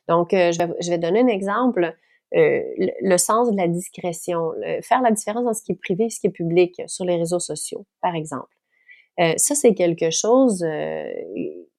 donc, 0.08 0.32
euh, 0.32 0.52
je, 0.52 0.90
vais, 0.90 0.98
donner 0.98 1.20
un 1.20 1.28
exemple. 1.28 1.94
Euh, 2.34 2.62
le, 3.00 3.16
sens 3.16 3.50
de 3.50 3.56
la 3.56 3.68
discrétion, 3.68 4.52
faire 4.82 5.00
la 5.00 5.10
différence 5.12 5.46
entre 5.46 5.56
ce 5.56 5.62
qui 5.62 5.72
est 5.72 5.80
privé 5.80 6.06
et 6.06 6.10
ce 6.10 6.20
qui 6.20 6.26
est 6.26 6.30
public 6.30 6.82
sur 6.86 7.04
les 7.06 7.16
réseaux 7.16 7.38
sociaux, 7.38 7.86
par 8.02 8.14
exemple. 8.14 8.54
Euh, 9.18 9.32
ça, 9.36 9.54
c'est 9.54 9.74
quelque 9.74 10.10
chose, 10.10 10.62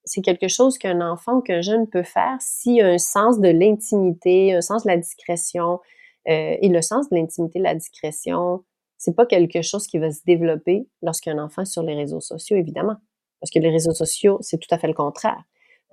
c'est 0.09 0.21
quelque 0.21 0.47
chose 0.47 0.77
qu'un 0.77 1.01
enfant 1.01 1.35
ou 1.35 1.41
qu'un 1.41 1.61
jeune 1.61 1.87
peut 1.87 2.03
faire 2.03 2.37
s'il 2.39 2.81
a 2.81 2.87
un 2.87 2.97
sens 2.97 3.39
de 3.39 3.49
l'intimité, 3.49 4.53
un 4.53 4.61
sens 4.61 4.83
de 4.83 4.89
la 4.89 4.97
discrétion. 4.97 5.79
et 6.25 6.67
le 6.67 6.81
sens 6.81 7.09
de 7.09 7.15
l'intimité, 7.15 7.59
de 7.59 7.63
la 7.63 7.75
discrétion, 7.75 8.63
c'est 8.97 9.15
pas 9.15 9.25
quelque 9.25 9.61
chose 9.61 9.87
qui 9.87 9.97
va 9.97 10.11
se 10.11 10.21
développer 10.25 10.87
lorsqu'un 11.01 11.39
enfant 11.39 11.61
est 11.61 11.65
sur 11.65 11.83
les 11.83 11.95
réseaux 11.95 12.19
sociaux, 12.19 12.57
évidemment. 12.57 12.97
Parce 13.39 13.49
que 13.49 13.59
les 13.59 13.69
réseaux 13.69 13.93
sociaux, 13.93 14.37
c'est 14.41 14.57
tout 14.57 14.67
à 14.71 14.77
fait 14.77 14.87
le 14.87 14.93
contraire. 14.93 15.41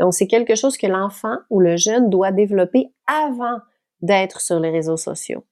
Donc, 0.01 0.13
c'est 0.13 0.27
quelque 0.27 0.57
chose 0.57 0.77
que 0.77 0.87
l'enfant 0.89 1.37
ou 1.49 1.61
le 1.61 1.77
jeune 1.77 2.11
doit 2.11 2.33
développer 2.33 2.93
avant 3.07 3.61
d'être 4.03 4.41
sur 4.41 4.59
les 4.59 4.71
réseaux 4.71 4.97
sociaux. 4.97 5.45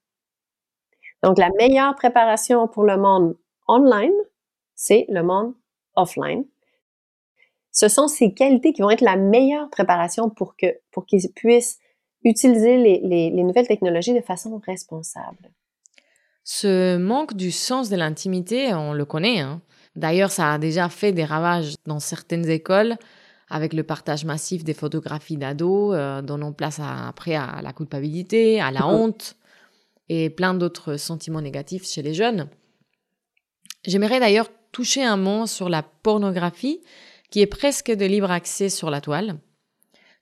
Donc, 1.23 1.39
la 1.39 1.49
meilleure 1.57 1.95
préparation 1.95 2.67
pour 2.67 2.83
le 2.83 2.97
monde 2.97 3.37
online, 3.67 4.13
c'est 4.75 5.05
le 5.09 5.23
monde 5.23 5.55
offline. 5.95 6.45
Ce 7.75 7.87
sont 7.87 8.07
ces 8.07 8.33
qualités 8.33 8.73
qui 8.73 8.81
vont 8.81 8.89
être 8.89 9.01
la 9.01 9.17
meilleure 9.17 9.69
préparation 9.69 10.31
pour 10.31 10.55
que 10.55 10.67
pour 10.91 11.05
qu'ils 11.05 11.29
puissent 11.31 11.77
utiliser 12.23 12.77
les, 12.77 13.29
les 13.29 13.43
nouvelles 13.43 13.67
technologies 13.67 14.15
de 14.15 14.21
façon 14.21 14.59
responsable. 14.65 15.51
Ce 16.43 16.97
manque 16.97 17.35
du 17.35 17.51
sens 17.51 17.89
de 17.89 17.95
l'intimité, 17.95 18.73
on 18.73 18.93
le 18.93 19.05
connaît. 19.05 19.41
Hein? 19.41 19.61
D'ailleurs, 19.95 20.31
ça 20.31 20.53
a 20.53 20.57
déjà 20.57 20.89
fait 20.89 21.11
des 21.11 21.25
ravages 21.25 21.75
dans 21.85 21.99
certaines 21.99 22.49
écoles 22.49 22.97
avec 23.49 23.73
le 23.73 23.83
partage 23.83 24.25
massif 24.25 24.63
des 24.63 24.73
photographies 24.73 25.37
d'ados, 25.37 25.95
euh, 25.95 26.21
donnant 26.21 26.51
place 26.51 26.79
après 26.79 27.35
à 27.35 27.61
la 27.61 27.73
culpabilité, 27.73 28.59
à 28.59 28.71
la 28.71 28.87
honte 28.87 29.35
et 30.09 30.29
plein 30.29 30.53
d'autres 30.53 30.97
sentiments 30.97 31.41
négatifs 31.41 31.85
chez 31.85 32.01
les 32.01 32.13
jeunes. 32.13 32.47
J'aimerais 33.85 34.19
d'ailleurs 34.19 34.49
toucher 34.71 35.03
un 35.03 35.17
mot 35.17 35.45
sur 35.45 35.69
la 35.69 35.83
pornographie, 35.83 36.81
qui 37.35 37.41
est 37.41 37.47
presque 37.47 37.91
de 37.91 38.05
libre 38.05 38.31
accès 38.31 38.69
sur 38.69 38.89
la 38.89 39.01
toile. 39.01 39.35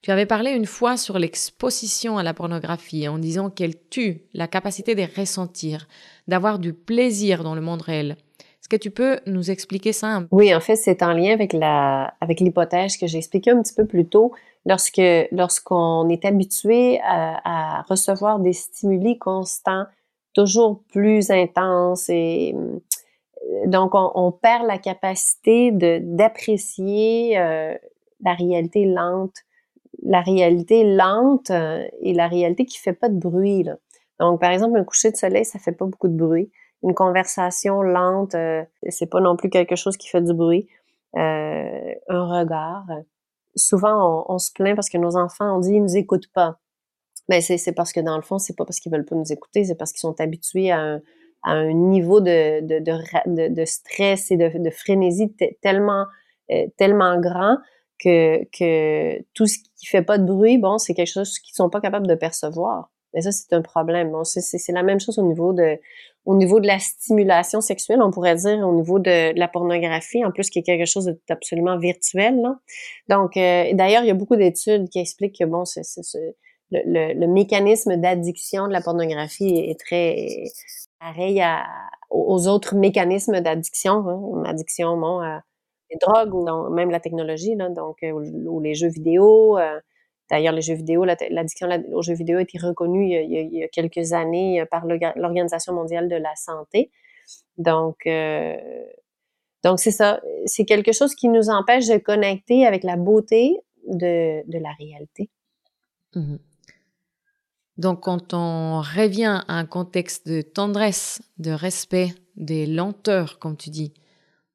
Tu 0.01 0.09
avais 0.09 0.25
parlé 0.25 0.49
une 0.49 0.65
fois 0.65 0.97
sur 0.97 1.19
l'exposition 1.19 2.17
à 2.17 2.23
la 2.23 2.33
pornographie 2.33 3.07
en 3.07 3.19
disant 3.19 3.51
qu'elle 3.51 3.75
tue 3.91 4.23
la 4.33 4.47
capacité 4.47 4.95
de 4.95 5.05
ressentir, 5.15 5.87
d'avoir 6.27 6.57
du 6.57 6.73
plaisir 6.73 7.43
dans 7.43 7.53
le 7.53 7.61
monde 7.61 7.83
réel. 7.83 8.17
Est-ce 8.39 8.67
que 8.67 8.77
tu 8.77 8.89
peux 8.89 9.19
nous 9.27 9.51
expliquer 9.51 9.93
ça? 9.93 10.23
Oui, 10.31 10.55
en 10.55 10.59
fait, 10.59 10.75
c'est 10.75 11.03
en 11.03 11.13
lien 11.13 11.33
avec 11.33 11.53
la, 11.53 12.15
avec 12.19 12.39
l'hypothèse 12.39 12.97
que 12.97 13.05
j'ai 13.05 13.19
expliquée 13.19 13.51
un 13.51 13.61
petit 13.61 13.75
peu 13.75 13.85
plus 13.85 14.07
tôt. 14.07 14.33
Lorsque, 14.65 14.99
lorsqu'on 15.31 16.09
est 16.09 16.25
habitué 16.25 16.99
à, 17.03 17.85
recevoir 17.87 18.39
des 18.39 18.53
stimuli 18.53 19.19
constants, 19.19 19.85
toujours 20.33 20.81
plus 20.91 21.29
intenses 21.29 22.09
et 22.09 22.55
donc 23.67 23.91
on, 23.93 24.31
perd 24.31 24.65
la 24.65 24.77
capacité 24.77 25.71
de, 25.71 25.99
d'apprécier 26.01 27.37
euh, 27.37 27.75
la 28.23 28.33
réalité 28.33 28.85
lente, 28.85 29.35
la 30.01 30.21
réalité 30.21 30.83
lente 30.83 31.49
euh, 31.49 31.85
et 32.01 32.13
la 32.13 32.27
réalité 32.27 32.65
qui 32.65 32.79
fait 32.79 32.93
pas 32.93 33.09
de 33.09 33.17
bruit. 33.17 33.63
Là. 33.63 33.77
Donc, 34.19 34.39
par 34.39 34.51
exemple, 34.51 34.77
un 34.77 34.83
coucher 34.83 35.11
de 35.11 35.17
soleil, 35.17 35.45
ça 35.45 35.59
fait 35.59 35.71
pas 35.71 35.85
beaucoup 35.85 36.07
de 36.07 36.15
bruit 36.15 36.51
une 36.83 36.93
conversation 36.93 37.81
lente, 37.81 38.35
euh, 38.35 38.63
c'est 38.89 39.09
pas 39.09 39.21
non 39.21 39.35
plus 39.35 39.49
quelque 39.49 39.75
chose 39.75 39.97
qui 39.97 40.09
fait 40.09 40.21
du 40.21 40.33
bruit. 40.33 40.67
Euh, 41.15 41.93
un 42.09 42.39
regard. 42.39 42.85
Souvent, 43.55 44.25
on, 44.27 44.37
se 44.39 44.51
plaint 44.51 44.75
parce 44.75 44.89
que 44.89 44.97
nos 44.97 45.15
enfants, 45.15 45.57
on 45.57 45.59
dit, 45.59 45.73
ils 45.73 45.81
nous 45.81 45.95
écoutent 45.95 46.31
pas. 46.33 46.59
Mais 47.29 47.39
ben, 47.47 47.57
c'est 47.57 47.71
parce 47.71 47.93
que 47.93 47.99
dans 47.99 48.17
le 48.17 48.21
fond, 48.21 48.39
c'est 48.39 48.55
pas 48.55 48.65
parce 48.65 48.79
qu'ils 48.79 48.91
veulent 48.91 49.05
pas 49.05 49.15
nous 49.15 49.31
écouter, 49.31 49.63
c'est 49.63 49.75
parce 49.75 49.91
qu'ils 49.91 49.99
sont 49.99 50.19
habitués 50.19 50.71
à 50.71 50.79
un, 50.79 51.01
à 51.43 51.51
un 51.51 51.73
niveau 51.73 52.21
de, 52.21 52.61
de, 52.61 52.79
de, 52.79 53.53
de, 53.53 53.65
stress 53.65 54.31
et 54.31 54.37
de, 54.37 54.69
frénésie 54.69 55.35
tellement, 55.61 56.05
euh, 56.51 56.67
tellement 56.77 57.19
grand 57.19 57.57
que, 57.99 58.43
que 58.57 59.21
tout 59.33 59.45
ce 59.45 59.57
qui 59.59 59.85
fait 59.85 60.03
pas 60.03 60.17
de 60.17 60.25
bruit, 60.25 60.57
bon, 60.57 60.77
c'est 60.77 60.93
quelque 60.93 61.11
chose 61.11 61.39
qu'ils 61.39 61.55
sont 61.55 61.69
pas 61.69 61.81
capables 61.81 62.07
de 62.07 62.15
percevoir. 62.15 62.89
Mais 63.13 63.21
ça, 63.21 63.31
c'est 63.31 63.53
un 63.53 63.61
problème. 63.61 64.11
Bon, 64.11 64.23
c'est 64.23 64.71
la 64.71 64.83
même 64.83 64.99
chose 64.99 65.19
au 65.19 65.23
niveau 65.23 65.53
de 65.53 65.77
au 66.25 66.35
niveau 66.35 66.59
de 66.59 66.67
la 66.67 66.79
stimulation 66.79 67.59
sexuelle, 67.59 68.01
on 68.01 68.09
pourrait 68.09 68.35
dire 68.35 68.65
au 68.67 68.73
niveau 68.73 68.97
de, 68.99 69.37
la 69.37 69.47
pornographie, 69.47 70.23
en 70.23 70.31
plus 70.31 70.49
qui 70.49 70.59
est 70.59 70.63
quelque 70.63 70.85
chose 70.85 71.13
d'absolument 71.27 71.77
virtuel. 71.77 72.39
Là. 72.39 72.55
Donc, 73.09 73.35
euh, 73.35 73.73
d'ailleurs, 73.73 74.03
il 74.03 74.07
y 74.07 74.11
a 74.11 74.13
beaucoup 74.13 74.37
d'études 74.37 74.87
qui 74.89 74.99
expliquent 74.99 75.37
que 75.37 75.43
bon, 75.43 75.65
c'est, 75.65 75.81
le, 76.85 77.27
mécanisme 77.27 77.97
d'addiction 77.97 78.67
de 78.67 78.73
la 78.73 78.81
pornographie 78.81 79.57
est 79.57 79.79
très 79.79 80.43
pareil 80.99 81.43
aux 82.09 82.47
autres 82.47 82.75
mécanismes 82.75 83.41
d'addiction, 83.41 84.07
hein, 84.07 84.43
addiction 84.45 85.21
à 85.21 85.41
les 85.91 85.97
drogues 85.99 86.33
ou 86.33 86.69
même 86.69 86.89
la 86.89 86.99
technologie, 86.99 87.55
donc 87.55 87.97
euh, 88.03 88.11
ou, 88.11 88.59
les 88.59 88.73
jeux 88.73 88.89
vidéo. 88.89 89.57
Euh, 89.57 89.79
D'ailleurs, 90.29 90.53
les 90.53 90.61
jeux 90.61 90.73
vidéo, 90.73 91.03
l'addiction 91.05 91.67
aux 91.91 92.01
jeux 92.01 92.15
vidéo 92.15 92.37
a 92.37 92.41
été 92.41 92.57
reconnue 92.57 93.05
il 93.05 93.53
y 93.53 93.63
a, 93.63 93.67
quelques 93.67 94.13
années 94.13 94.61
euh, 94.61 94.65
par 94.65 94.85
l'Organisation 94.85 95.73
mondiale 95.73 96.07
de 96.07 96.15
la 96.15 96.35
santé. 96.35 96.89
Donc, 97.57 98.07
euh, 98.07 98.57
Donc, 99.63 99.79
c'est 99.79 99.91
ça. 99.91 100.21
C'est 100.45 100.65
quelque 100.65 100.91
chose 100.91 101.13
qui 101.13 101.29
nous 101.29 101.49
empêche 101.49 101.87
de 101.87 101.97
connecter 101.97 102.65
avec 102.65 102.83
la 102.83 102.95
beauté 102.95 103.57
de, 103.85 104.43
la 104.47 104.71
réalité. 104.71 105.29
Mhm. 106.15 106.39
Donc, 107.77 108.01
quand 108.01 108.33
on 108.33 108.81
revient 108.81 109.41
à 109.47 109.57
un 109.57 109.65
contexte 109.65 110.27
de 110.27 110.41
tendresse, 110.41 111.21
de 111.39 111.51
respect, 111.51 112.13
des 112.35 112.65
lenteurs, 112.65 113.39
comme 113.39 113.57
tu 113.57 113.69
dis, 113.69 113.93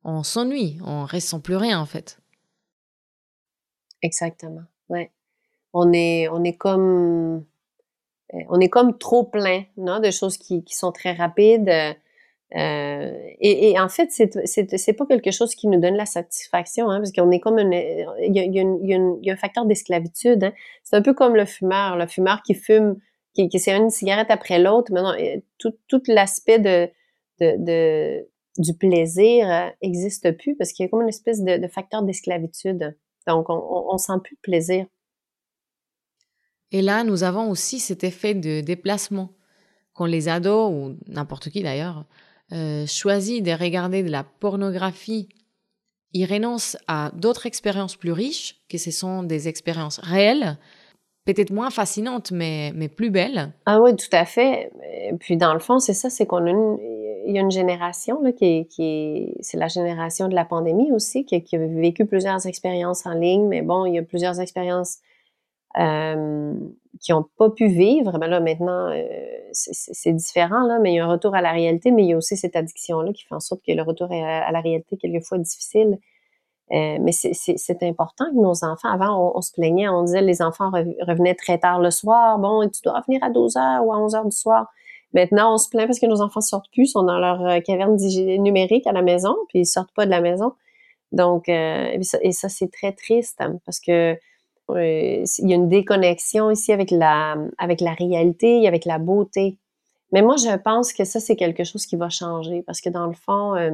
on 0.05 0.23
s'ennuie, 0.23 0.79
on 0.85 1.05
ressent 1.05 1.41
plus 1.41 1.57
rien 1.57 1.81
en 1.81 1.87
fait. 1.87 2.19
Exactement. 4.03 4.63
Ouais. 4.89 5.11
On 5.73 5.93
est, 5.93 6.29
on 6.29 6.45
est 6.45 6.57
comme, 6.57 7.45
euh, 8.35 8.39
on 8.49 8.61
est 8.61 8.69
comme 8.69 8.97
trop 8.97 9.25
plein, 9.25 9.65
non, 9.77 10.01
de 10.01 10.11
choses 10.11 10.39
qui, 10.39 10.65
qui 10.65 10.75
sont 10.75 10.93
très 10.93 11.13
rapides. 11.13 11.69
Euh, 12.57 13.13
et, 13.41 13.71
et, 13.71 13.79
en 13.79 13.91
fait, 13.91 14.11
c'est, 14.11 14.93
pas 14.95 15.07
quelque 15.07 15.31
chose 15.31 15.55
qui 15.55 15.69
nous 15.69 15.79
donne 15.79 15.97
la 15.97 16.07
satisfaction, 16.07 16.89
hein, 16.89 16.99
parce 16.99 17.13
qu'on 17.13 17.31
est 17.31 17.41
comme 17.41 17.59
il 17.59 18.35
y 18.35 18.41
a, 18.41 18.45
y 18.45 18.61
a, 18.61 19.17
y 19.21 19.31
a 19.31 19.33
un 19.33 19.37
facteur 19.37 19.67
d'esclavitude. 19.67 20.45
Hein. 20.45 20.53
C'est 20.83 20.97
un 20.97 21.03
peu 21.03 21.13
comme 21.13 21.37
le 21.37 21.45
fumeur, 21.45 21.97
le 21.97 22.07
fumeur 22.07 22.41
qui 22.43 22.55
fume, 22.55 22.97
qui, 23.39 23.49
qui 23.49 23.61
c'est 23.61 23.77
une 23.77 23.91
cigarette 23.91 24.31
après 24.31 24.59
l'autre. 24.59 24.93
Maintenant, 24.93 25.15
tout, 25.59 25.75
tout 25.87 26.03
l'aspect 26.09 26.59
de, 26.59 26.91
de, 27.41 28.27
du 28.59 28.75
plaisir 28.75 29.73
n'existe 29.83 30.37
plus 30.37 30.57
parce 30.57 30.73
qu'il 30.73 30.85
y 30.85 30.87
a 30.87 30.91
comme 30.91 31.03
une 31.03 31.09
espèce 31.09 31.43
de, 31.43 31.69
facteur 31.69 32.03
d'esclavitude. 32.03 32.97
Donc, 33.27 33.49
on, 33.49 33.87
on, 33.93 33.99
sent 33.99 34.15
plus 34.25 34.37
de 34.37 34.41
plaisir. 34.41 34.87
Et 36.73 36.83
là, 36.83 37.05
nous 37.05 37.23
avons 37.23 37.51
aussi 37.51 37.79
cet 37.79 38.05
effet 38.05 38.35
de 38.35 38.61
déplacement. 38.61 39.31
Quand 39.93 40.07
les 40.07 40.29
ados, 40.29 40.71
ou 40.73 40.97
n'importe 41.07 41.51
qui 41.51 41.63
d'ailleurs, 41.63 42.07
euh, 42.53 42.87
choisit 42.87 43.45
de 43.45 43.53
regarder 43.53 44.03
de 44.03 44.11
la 44.11 44.25
pornographie, 44.25 45.29
ils 46.13 46.27
renoncent 46.27 46.79
à 46.87 47.11
d'autres 47.15 47.47
expériences 47.47 47.97
plus 47.97 48.13
riches, 48.13 48.57
que 48.69 48.79
ce 48.79 48.91
sont 48.91 49.23
des 49.23 49.49
expériences 49.49 49.99
réelles, 49.99 50.59
peut-être 51.35 51.51
moins 51.51 51.71
fascinantes, 51.71 52.31
mais, 52.31 52.73
mais 52.75 52.89
plus 52.89 53.11
belles. 53.11 53.53
Ah 53.67 53.81
oui, 53.81 53.95
tout 53.95 54.09
à 54.13 54.25
fait. 54.25 54.71
Puis 55.21 55.37
dans 55.37 55.53
le 55.53 55.61
fond, 55.61 55.79
c'est 55.79 55.93
ça, 55.93 56.09
c'est 56.09 56.27
qu'on 56.27 56.47
a 56.47 56.51
une, 56.51 56.79
il 57.27 57.35
y 57.35 57.39
a 57.39 57.43
une 57.43 57.51
génération 57.51 58.23
là, 58.23 58.33
qui, 58.33 58.67
qui 58.69 59.35
c'est 59.41 59.59
la 59.59 59.69
génération 59.69 60.29
de 60.29 60.35
la 60.35 60.47
pandémie 60.47 60.91
aussi, 60.93 61.27
qui, 61.27 61.37
a 61.37 61.59
vécu 61.59 62.07
plusieurs 62.07 62.47
expériences 62.47 63.05
en 63.05 63.13
ligne, 63.13 63.47
mais 63.47 63.61
bon, 63.61 63.85
il 63.85 63.95
y 63.95 63.99
a 63.99 64.03
plusieurs 64.03 64.41
expériences 64.41 64.99
euh, 65.79 66.55
qui 66.99 67.13
n'ont 67.13 67.27
pas 67.37 67.51
pu 67.51 67.69
vivre. 67.69 68.19
Ben 68.19 68.29
là, 68.29 68.41
maintenant, 68.41 68.89
euh, 68.91 69.05
c'est 69.53 70.15
différent, 70.15 70.67
là, 70.67 70.79
mais 70.79 70.93
il 70.93 70.97
y 70.97 70.99
a 70.99 71.05
un 71.05 71.11
retour 71.11 71.35
à 71.35 71.43
la 71.43 71.53
réalité, 71.53 71.91
mais 71.91 72.05
il 72.05 72.09
y 72.09 72.13
a 72.15 72.17
aussi 72.17 72.39
cette 72.39 72.57
addiction-là 72.57 73.13
qui 73.13 73.25
fait 73.25 73.35
en 73.35 73.41
sorte 73.41 73.61
que 73.67 73.73
le 73.73 73.83
retour 73.83 74.11
à, 74.11 74.51
la 74.51 74.61
réalité, 74.63 74.97
quelquefois, 74.97 75.37
est 75.37 75.43
difficile. 75.43 75.99
Euh, 76.71 76.99
mais 77.01 77.13
c'est 77.13 77.83
important 77.83 78.27
que 78.27 78.37
nos 78.37 78.65
enfants, 78.65 78.91
avant, 78.91 79.33
on, 79.35 79.41
se 79.41 79.53
plaignait, 79.53 79.89
on 79.89 80.03
disait 80.03 80.21
les 80.21 80.43
enfants 80.43 80.71
revenaient 80.71 81.35
très 81.35 81.59
tard 81.59 81.81
le 81.81 81.91
soir, 81.91 82.39
bon, 82.39 82.69
tu 82.69 82.83
dois 82.85 83.01
revenir 83.01 83.23
à 83.23 83.31
12 83.31 83.57
heures 83.57 83.87
ou 83.87 83.93
à 83.93 83.99
11 83.99 84.15
heures 84.15 84.27
du 84.27 84.37
soir. 84.37 84.67
Maintenant, 85.15 85.55
on 85.55 85.59
se 85.59 85.69
plaint 85.71 85.87
parce 85.87 85.99
que 85.99 86.07
nos 86.07 86.21
enfants 86.21 86.41
sortent 86.41 86.71
plus, 86.73 86.87
sont 86.87 87.03
dans 87.03 87.19
leur 87.19 87.45
euh, 87.47 87.61
caverne 87.61 87.97
numérique 88.41 88.87
à 88.87 88.93
la 88.93 89.03
maison, 89.03 89.35
puis 89.49 89.61
ils 89.61 89.67
sortent 89.67 89.95
pas 89.95 90.05
de 90.05 90.11
la 90.11 90.21
maison. 90.21 90.53
Donc, 91.13 91.49
euh, 91.49 91.99
et 92.23 92.33
ça, 92.33 92.49
c'est 92.51 92.71
très 92.71 92.93
triste 92.93 93.41
hein, 93.41 93.59
parce 93.65 93.81
que 93.81 94.19
euh, 94.71 95.25
il 95.39 95.49
y 95.49 95.53
a 95.53 95.57
une 95.57 95.71
déconnexion 95.71 96.51
ici 96.51 96.73
avec 96.73 96.91
la, 96.91 97.37
avec 97.57 97.81
la 97.81 97.95
réalité, 97.95 98.69
avec 98.69 98.85
la 98.85 98.99
beauté. 98.99 99.57
Mais 100.13 100.21
moi, 100.21 100.37
je 100.37 100.55
pense 100.59 100.93
que 100.93 101.05
ça, 101.05 101.21
c'est 101.21 101.37
quelque 101.37 101.65
chose 101.65 101.87
qui 101.87 101.97
va 101.97 102.11
changer 102.11 102.63
parce 102.63 102.83
que 102.83 102.91
dans 102.91 103.07
le 103.07 103.15
fond, 103.15 103.55
a 103.55 103.71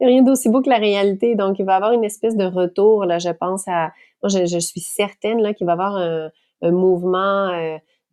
rien 0.00 0.22
d'aussi 0.22 0.48
beau 0.48 0.62
que 0.62 0.70
la 0.70 0.78
réalité. 0.78 1.34
Donc, 1.34 1.58
il 1.58 1.64
va 1.64 1.72
y 1.74 1.76
avoir 1.76 1.92
une 1.92 2.04
espèce 2.04 2.36
de 2.36 2.44
retour, 2.44 3.04
là, 3.04 3.18
je 3.18 3.30
pense 3.30 3.66
à... 3.68 3.92
Moi, 4.22 4.28
je, 4.28 4.58
suis 4.58 4.80
certaine 4.80 5.40
là, 5.42 5.52
qu'il 5.52 5.66
va 5.66 5.72
y 5.72 5.74
avoir 5.74 5.96
un, 5.96 6.30
mouvement 6.70 7.50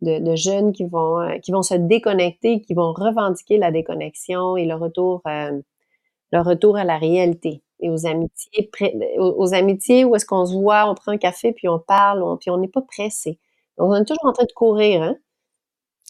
de, 0.02 0.36
jeunes 0.36 0.72
qui 0.72 0.84
vont, 0.84 1.20
euh, 1.20 1.38
qui 1.38 1.52
vont 1.52 1.62
se 1.62 1.74
déconnecter, 1.74 2.60
qui 2.60 2.74
vont 2.74 2.92
revendiquer 2.92 3.58
la 3.58 3.70
déconnexion 3.70 4.56
et 4.56 4.64
le 4.64 4.74
retour, 4.74 5.22
euh, 5.26 5.60
le 6.32 6.40
retour 6.40 6.76
à 6.76 6.84
la 6.84 6.98
réalité 6.98 7.62
et 7.80 7.90
aux 7.90 8.06
amitiés, 8.06 8.70
aux, 9.18 9.54
amitiés 9.54 10.04
où 10.04 10.14
est-ce 10.14 10.26
qu'on 10.26 10.46
se 10.46 10.52
voit, 10.52 10.88
on 10.88 10.94
prend 10.94 11.12
un 11.12 11.18
café 11.18 11.52
puis 11.52 11.68
on 11.68 11.78
parle, 11.78 12.22
puis 12.38 12.50
on 12.50 12.58
n'est 12.58 12.68
pas 12.68 12.82
pressé. 12.82 13.38
on 13.78 13.94
est 13.94 14.04
toujours 14.04 14.26
en 14.26 14.32
train 14.32 14.44
de 14.44 14.52
courir, 14.52 15.02
hein? 15.02 15.16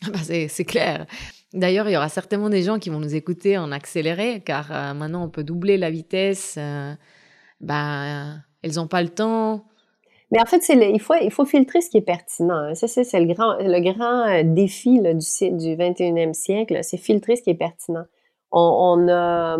Ah 0.03 0.11
bah, 0.13 0.19
c'est 0.23 0.65
clair. 0.65 1.07
D'ailleurs, 1.53 1.89
il 1.89 1.93
y 1.93 1.97
aura 1.97 2.09
certainement 2.09 2.49
des 2.49 2.63
gens 2.63 2.79
qui 2.79 2.91
vont 2.91 3.01
nous 3.01 3.15
écouter 3.15 3.59
en 3.59 3.73
accéléré, 3.73 4.41
car 4.41 4.71
euh, 4.71 4.95
maintenant 4.95 5.25
on 5.25 5.29
peut 5.29 5.45
doubler 5.45 5.79
la 5.79 5.91
vitesse. 5.91 6.59
bah, 7.61 8.37
elles 8.63 8.75
n'ont 8.77 8.89
pas 8.89 9.03
le 9.03 9.09
temps, 9.09 9.65
mais 10.31 10.41
en 10.41 10.47
fait, 10.47 10.69
il, 10.69 11.01
faut, 11.01 11.15
il 11.21 11.33
faut 11.33 11.45
filtrer 11.45 11.81
ce 11.81 11.91
qui 11.91 11.97
est 11.97 12.03
pertinent. 12.03 12.75
Ça, 12.75 12.87
c'est 12.87 13.21
le 13.21 13.33
grand, 13.33 13.57
le 13.59 13.81
grand 13.81 14.29
euh, 14.29 14.43
défi 14.45 15.01
du, 15.01 15.51
du 15.57 15.77
21e 15.77 16.35
siècle, 16.35 16.79
c'est 16.83 16.99
filtrer 16.99 17.37
ce 17.37 17.43
qui 17.43 17.51
est 17.51 17.55
pertinent. 17.55 18.05
On, 18.53 19.09
a, 19.09 19.59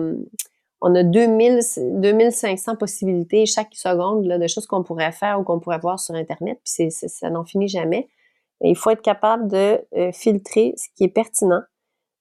on 0.81 0.95
a 0.95 1.03
2000, 1.03 1.61
2500 2.01 2.77
possibilités 2.77 3.47
chaque 3.47 3.75
seconde 3.75 4.27
de 4.27 4.47
choses 4.49 4.67
qu'on 4.67 4.83
pourrait 4.83 5.13
faire 5.13 5.41
ou 5.41 5.45
qu'on 5.45 5.61
pourrait 5.61 5.79
voir 5.79 6.01
sur 6.01 6.15
Internet, 6.15 6.61
puis 6.65 6.91
ça 6.91 7.31
n'en 7.31 7.45
finit 7.45 7.69
jamais. 7.69 8.09
il 8.63 8.77
faut 8.77 8.91
être 8.91 9.03
capable 9.03 9.49
de 9.49 9.81
euh, 9.97 10.11
filtrer 10.13 10.75
ce 10.77 10.89
qui 10.97 11.05
est 11.05 11.09
pertinent 11.09 11.63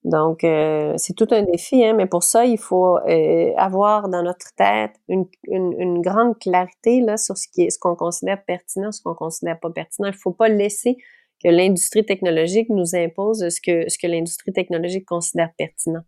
donc, 0.05 0.45
euh, 0.45 0.93
c'est 0.95 1.13
tout 1.13 1.27
un 1.31 1.43
défi, 1.43 1.83
hein, 1.83 1.93
mais 1.93 2.05
pour 2.05 2.23
ça, 2.23 2.45
il 2.45 2.57
faut 2.57 2.97
euh, 2.97 3.51
avoir 3.57 4.07
dans 4.07 4.23
notre 4.23 4.53
tête 4.55 4.93
une, 5.09 5.25
une, 5.47 6.01
grande 6.01 6.39
clarité 6.39 7.01
là, 7.01 7.17
sur 7.17 7.37
ce 7.37 7.47
qui 7.51 7.63
est, 7.63 7.69
ce 7.69 7.77
qu'on 7.77 7.95
considère 7.95 8.43
pertinent, 8.45 8.93
ce 8.93 9.01
qu'on 9.01 9.13
considère 9.13 9.59
pas 9.59 9.69
pertinent. 9.69 10.07
Il 10.07 10.13
ne 10.13 10.17
faut 10.17 10.31
pas 10.31 10.47
laisser 10.47 10.97
que 11.43 11.49
l'industrie 11.49 12.05
technologique 12.05 12.69
nous 12.69 12.95
impose 12.95 13.49
ce 13.49 13.59
que, 13.59 13.89
ce 13.89 13.97
que 13.97 14.07
l'industrie 14.07 14.53
technologique 14.53 15.05
considère 15.05 15.49
pertinent. 15.57 16.03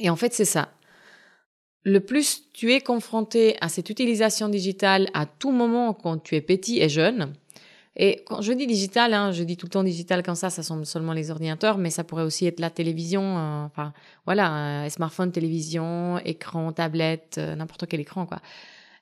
Et 0.00 0.10
en 0.10 0.16
fait, 0.16 0.34
c'est 0.34 0.44
ça. 0.44 0.68
Le 1.82 2.00
plus 2.00 2.50
tu 2.52 2.72
es 2.72 2.80
confronté 2.80 3.56
à 3.60 3.68
cette 3.68 3.88
utilisation 3.88 4.48
digitale 4.48 5.08
à 5.14 5.24
tout 5.24 5.50
moment 5.50 5.94
quand 5.94 6.18
tu 6.18 6.34
es 6.34 6.40
petit 6.42 6.80
et 6.80 6.88
jeune, 6.88 7.34
et 7.96 8.24
quand 8.26 8.40
je 8.40 8.52
dis 8.52 8.66
digital, 8.66 9.14
hein, 9.14 9.30
je 9.30 9.44
dis 9.44 9.56
tout 9.56 9.66
le 9.66 9.70
temps 9.70 9.84
digital 9.84 10.22
comme 10.22 10.34
ça, 10.34 10.50
ça 10.50 10.62
semble 10.62 10.84
seulement 10.84 11.12
les 11.12 11.30
ordinateurs, 11.30 11.78
mais 11.78 11.90
ça 11.90 12.02
pourrait 12.02 12.24
aussi 12.24 12.46
être 12.46 12.58
la 12.58 12.70
télévision, 12.70 13.22
euh, 13.22 13.64
enfin 13.64 13.92
voilà, 14.24 14.88
smartphone, 14.90 15.30
télévision, 15.30 16.18
écran, 16.24 16.72
tablette, 16.72 17.36
euh, 17.38 17.54
n'importe 17.54 17.86
quel 17.86 18.00
écran 18.00 18.26
quoi. 18.26 18.40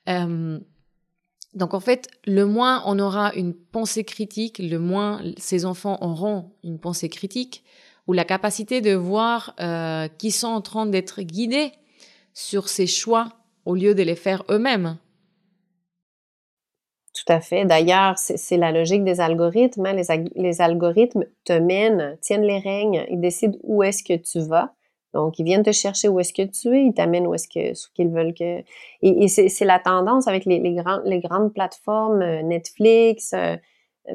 Euh, 0.09 0.59
donc 1.55 1.75
en 1.75 1.81
fait, 1.81 2.09
le 2.27 2.45
moins 2.47 2.83
on 2.87 2.99
aura 2.99 3.35
une 3.35 3.55
pensée 3.55 4.05
critique, 4.05 4.59
le 4.59 4.79
moins 4.79 5.23
ces 5.37 5.65
enfants 5.65 5.99
auront 6.01 6.53
une 6.63 6.79
pensée 6.79 7.09
critique 7.09 7.65
ou 8.07 8.13
la 8.13 8.25
capacité 8.25 8.81
de 8.81 8.95
voir 8.95 9.55
euh, 9.61 10.09
qu'ils 10.19 10.33
sont 10.33 10.49
en 10.49 10.61
train 10.61 10.87
d'être 10.87 11.23
guidés 11.23 11.73
sur 12.35 12.69
ces 12.69 12.87
choix 12.87 13.29
au 13.65 13.75
lieu 13.75 13.95
de 13.95 14.03
les 14.03 14.17
faire 14.17 14.45
eux-mêmes. 14.51 14.97
Tout 17.25 17.33
à 17.33 17.41
fait. 17.41 17.65
D'ailleurs, 17.65 18.15
c'est 18.17 18.57
la 18.57 18.73
logique 18.73 19.05
des 19.05 19.21
algorithmes. 19.21 19.87
Hein. 19.87 19.95
Les, 20.35 20.61
algorithmes 20.61 21.25
te 21.45 21.53
mènent, 21.53 22.19
tiennent 22.21 22.43
les 22.43 22.59
règnes, 22.59 23.07
ils 23.11 23.21
décident 23.21 23.57
où 23.63 23.83
est-ce 23.83 24.03
que 24.03 24.17
tu 24.17 24.41
vas. 24.41 24.73
Donc, 25.15 25.39
ils 25.39 25.45
viennent 25.45 25.63
te 25.63 25.73
chercher 25.73 26.09
où 26.09 26.19
est-ce 26.19 26.33
que 26.33 26.43
tu 26.43 26.77
es, 26.77 26.87
ils 26.87 26.95
t'amènent 26.95 27.27
où 27.27 27.35
est-ce 27.35 27.47
que 27.47 27.75
qu'ils 27.95 28.09
veulent 28.09 28.35
que. 28.35 28.63
Et, 29.03 29.29
c'est 29.29 29.65
la 29.65 29.79
tendance 29.79 30.27
avec 30.27 30.47
les, 30.47 30.61
grandes 31.21 31.53
plateformes, 31.53 32.23
euh, 32.23 32.43
Netflix. 32.43 33.35
Euh, 33.35 33.57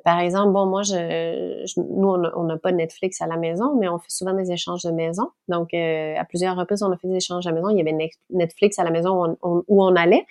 par 0.03 0.19
exemple, 0.19 0.51
bon, 0.51 0.65
moi, 0.65 0.81
je, 0.81 1.79
nous, 1.79 2.09
on 2.09 2.43
n'a 2.43 2.57
pas 2.57 2.73
Netflix 2.73 3.21
à 3.21 3.27
la 3.27 3.37
maison, 3.37 3.77
mais 3.79 3.87
on 3.87 3.99
fait 3.99 4.09
souvent 4.09 4.33
des 4.33 4.51
échanges 4.51 4.83
de 4.83 4.91
maison. 4.91 5.29
Donc, 5.47 5.73
euh, 5.73 6.15
à 6.17 6.25
plusieurs 6.25 6.57
reprises, 6.57 6.83
on 6.83 6.91
a 6.91 6.97
fait 6.97 7.07
des 7.07 7.17
échanges 7.17 7.47
à 7.47 7.53
maison. 7.53 7.69
Il 7.69 7.77
y 7.77 7.81
avait 7.81 8.09
Netflix 8.31 8.79
à 8.79 8.83
la 8.83 8.91
maison 8.91 9.37
où 9.43 9.83
on 9.83 9.95
allait. 9.95 10.25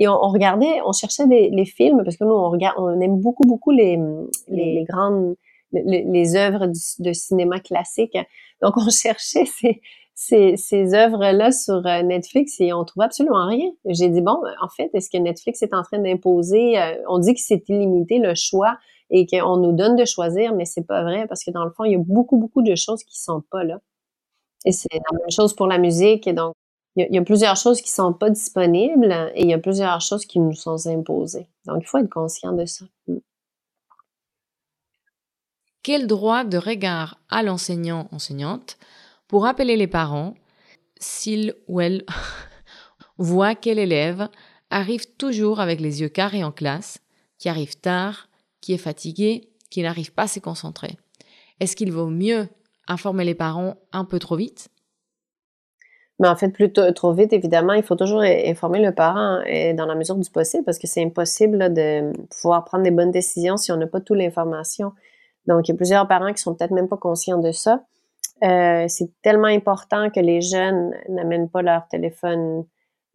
Et 0.00 0.08
on, 0.08 0.18
regardait, 0.18 0.80
on 0.86 0.92
cherchait 0.92 1.26
des, 1.26 1.50
les 1.50 1.66
films 1.66 2.02
parce 2.04 2.16
que 2.16 2.24
nous, 2.24 2.34
on 2.34 2.50
regarde, 2.50 2.76
on 2.78 2.98
aime 3.00 3.20
beaucoup, 3.20 3.46
beaucoup 3.46 3.70
les, 3.70 3.98
les, 4.48 4.84
grandes, 4.88 5.36
les, 5.72 6.04
les 6.04 6.36
œuvres 6.36 6.66
de 6.98 7.12
cinéma 7.12 7.60
classique. 7.60 8.16
Donc, 8.62 8.78
on 8.78 8.88
cherchait 8.90 9.44
ces, 9.44 9.82
ces, 10.14 10.56
ces 10.56 10.94
œuvres-là 10.94 11.52
sur 11.52 11.86
euh, 11.86 12.02
Netflix 12.02 12.60
et 12.60 12.72
on 12.72 12.84
trouve 12.84 13.02
absolument 13.02 13.46
rien. 13.46 13.70
J'ai 13.86 14.08
dit, 14.08 14.22
bon, 14.22 14.38
en 14.62 14.68
fait, 14.68 14.90
est-ce 14.94 15.10
que 15.10 15.18
Netflix 15.18 15.62
est 15.62 15.74
en 15.74 15.82
train 15.82 15.98
d'imposer, 15.98 16.78
euh, 16.78 16.94
on 17.08 17.18
dit 17.18 17.34
que 17.34 17.40
c'est 17.40 17.68
illimité 17.68 18.18
le 18.18 18.34
choix 18.34 18.78
et 19.10 19.26
qu'on 19.26 19.56
nous 19.56 19.72
donne 19.72 19.96
de 19.96 20.04
choisir, 20.04 20.54
mais 20.54 20.64
c'est 20.64 20.86
pas 20.86 21.02
vrai 21.02 21.26
parce 21.26 21.44
que 21.44 21.50
dans 21.50 21.64
le 21.64 21.70
fond, 21.70 21.84
il 21.84 21.92
y 21.92 21.94
a 21.94 21.98
beaucoup, 21.98 22.38
beaucoup 22.38 22.62
de 22.62 22.74
choses 22.74 23.02
qui 23.04 23.20
sont 23.20 23.42
pas 23.50 23.64
là. 23.64 23.80
Et 24.64 24.72
c'est 24.72 24.88
la 24.92 25.18
même 25.18 25.30
chose 25.30 25.54
pour 25.54 25.66
la 25.66 25.78
musique. 25.78 26.26
Et 26.26 26.32
donc, 26.32 26.54
il 26.96 27.06
y, 27.10 27.18
a, 27.18 27.22
plusieurs 27.22 27.56
choses 27.56 27.80
qui 27.80 27.90
sont 27.90 28.12
pas 28.12 28.30
disponibles 28.30 29.30
et 29.34 29.42
il 29.42 29.48
y 29.48 29.54
a 29.54 29.58
plusieurs 29.58 30.00
choses 30.00 30.26
qui 30.26 30.40
nous 30.40 30.54
sont 30.54 30.88
imposées. 30.88 31.46
Donc, 31.66 31.82
il 31.82 31.86
faut 31.86 31.98
être 31.98 32.10
conscient 32.10 32.52
de 32.52 32.66
ça. 32.66 32.84
Mm. 33.06 33.18
Quel 35.82 36.06
droit 36.06 36.44
de 36.44 36.58
regard 36.58 37.18
à 37.30 37.42
l'enseignant, 37.42 38.08
enseignante, 38.10 38.76
pour 39.28 39.46
appeler 39.46 39.76
les 39.76 39.86
parents 39.86 40.34
s'ils 40.98 41.54
ou 41.68 41.80
elles 41.80 42.04
voit 43.18 43.54
quel 43.54 43.78
élève 43.78 44.28
arrive 44.70 45.06
toujours 45.16 45.60
avec 45.60 45.80
les 45.80 46.00
yeux 46.00 46.08
carrés 46.08 46.44
en 46.44 46.52
classe, 46.52 46.98
qui 47.38 47.48
arrive 47.48 47.78
tard, 47.78 48.28
qui 48.60 48.72
est 48.72 48.78
fatigué, 48.78 49.48
qui 49.70 49.82
n'arrive 49.82 50.12
pas 50.12 50.24
à 50.24 50.28
se 50.28 50.40
concentrer? 50.40 50.98
Est-ce 51.60 51.76
qu'il 51.76 51.92
vaut 51.92 52.10
mieux 52.10 52.48
informer 52.88 53.24
les 53.24 53.34
parents 53.34 53.76
un 53.92 54.04
peu 54.04 54.18
trop 54.18 54.36
vite 54.36 54.70
mais 56.20 56.28
en 56.28 56.36
fait, 56.36 56.50
plutôt 56.50 56.92
trop 56.92 57.14
vite, 57.14 57.32
évidemment, 57.32 57.72
il 57.72 57.82
faut 57.82 57.96
toujours 57.96 58.20
informer 58.20 58.78
le 58.78 58.92
parent 58.92 59.40
et 59.46 59.72
dans 59.72 59.86
la 59.86 59.94
mesure 59.94 60.16
du 60.16 60.28
possible 60.30 60.64
parce 60.64 60.78
que 60.78 60.86
c'est 60.86 61.02
impossible 61.02 61.72
de 61.72 62.12
pouvoir 62.28 62.66
prendre 62.66 62.84
des 62.84 62.90
bonnes 62.90 63.10
décisions 63.10 63.56
si 63.56 63.72
on 63.72 63.78
n'a 63.78 63.86
pas 63.86 64.00
toute 64.00 64.18
l'information. 64.18 64.92
Donc, 65.46 65.66
il 65.66 65.72
y 65.72 65.74
a 65.74 65.76
plusieurs 65.78 66.06
parents 66.06 66.30
qui 66.34 66.42
sont 66.42 66.54
peut-être 66.54 66.72
même 66.72 66.88
pas 66.88 66.98
conscients 66.98 67.38
de 67.38 67.52
ça. 67.52 67.84
Euh, 68.44 68.84
c'est 68.86 69.10
tellement 69.22 69.46
important 69.46 70.10
que 70.10 70.20
les 70.20 70.42
jeunes 70.42 70.94
n'amènent 71.08 71.48
pas 71.48 71.62
leur 71.62 71.88
téléphone 71.88 72.66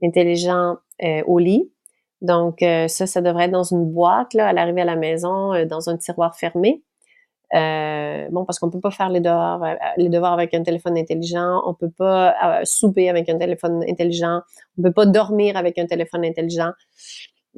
intelligent 0.04 0.78
euh, 1.04 1.22
au 1.28 1.38
lit. 1.38 1.72
Donc, 2.22 2.64
euh, 2.64 2.88
ça, 2.88 3.06
ça 3.06 3.22
devrait 3.22 3.46
être 3.46 3.52
dans 3.52 3.64
une 3.64 3.86
boîte 3.86 4.34
là, 4.34 4.48
à 4.48 4.54
l'arrivée 4.54 4.82
à 4.82 4.86
la 4.86 4.96
maison, 4.96 5.64
dans 5.66 5.92
un 5.92 5.98
tiroir 5.98 6.36
fermé. 6.36 6.82
Euh, 7.56 8.28
bon, 8.32 8.44
parce 8.44 8.60
qu'on 8.60 8.70
peut 8.70 8.82
pas 8.82 8.92
faire 8.92 9.10
les 9.10 9.22
devoirs, 9.22 9.64
euh, 9.64 9.76
les 9.98 10.10
devoirs 10.10 10.34
avec 10.34 10.54
un 10.54 10.64
téléphone 10.64 10.98
intelligent, 10.98 11.62
on 11.66 11.74
peut 11.74 11.90
pas 11.90 12.36
euh, 12.44 12.62
souper 12.66 13.10
avec 13.10 13.30
un 13.30 13.38
téléphone 13.38 13.84
intelligent, 13.88 14.42
on 14.78 14.82
peut 14.82 14.92
pas 14.92 15.06
dormir 15.06 15.56
avec 15.56 15.78
un 15.78 15.86
téléphone 15.86 16.26
intelligent. 16.26 16.72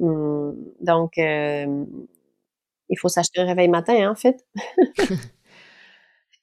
Hum, 0.00 0.54
donc, 0.80 1.16
il 1.16 2.98
faut 2.98 3.08
s'acheter 3.08 3.40
un 3.40 3.46
réveil 3.46 3.68
matin, 3.68 3.94
hein, 3.94 4.10
en 4.12 4.14
fait. 4.14 4.46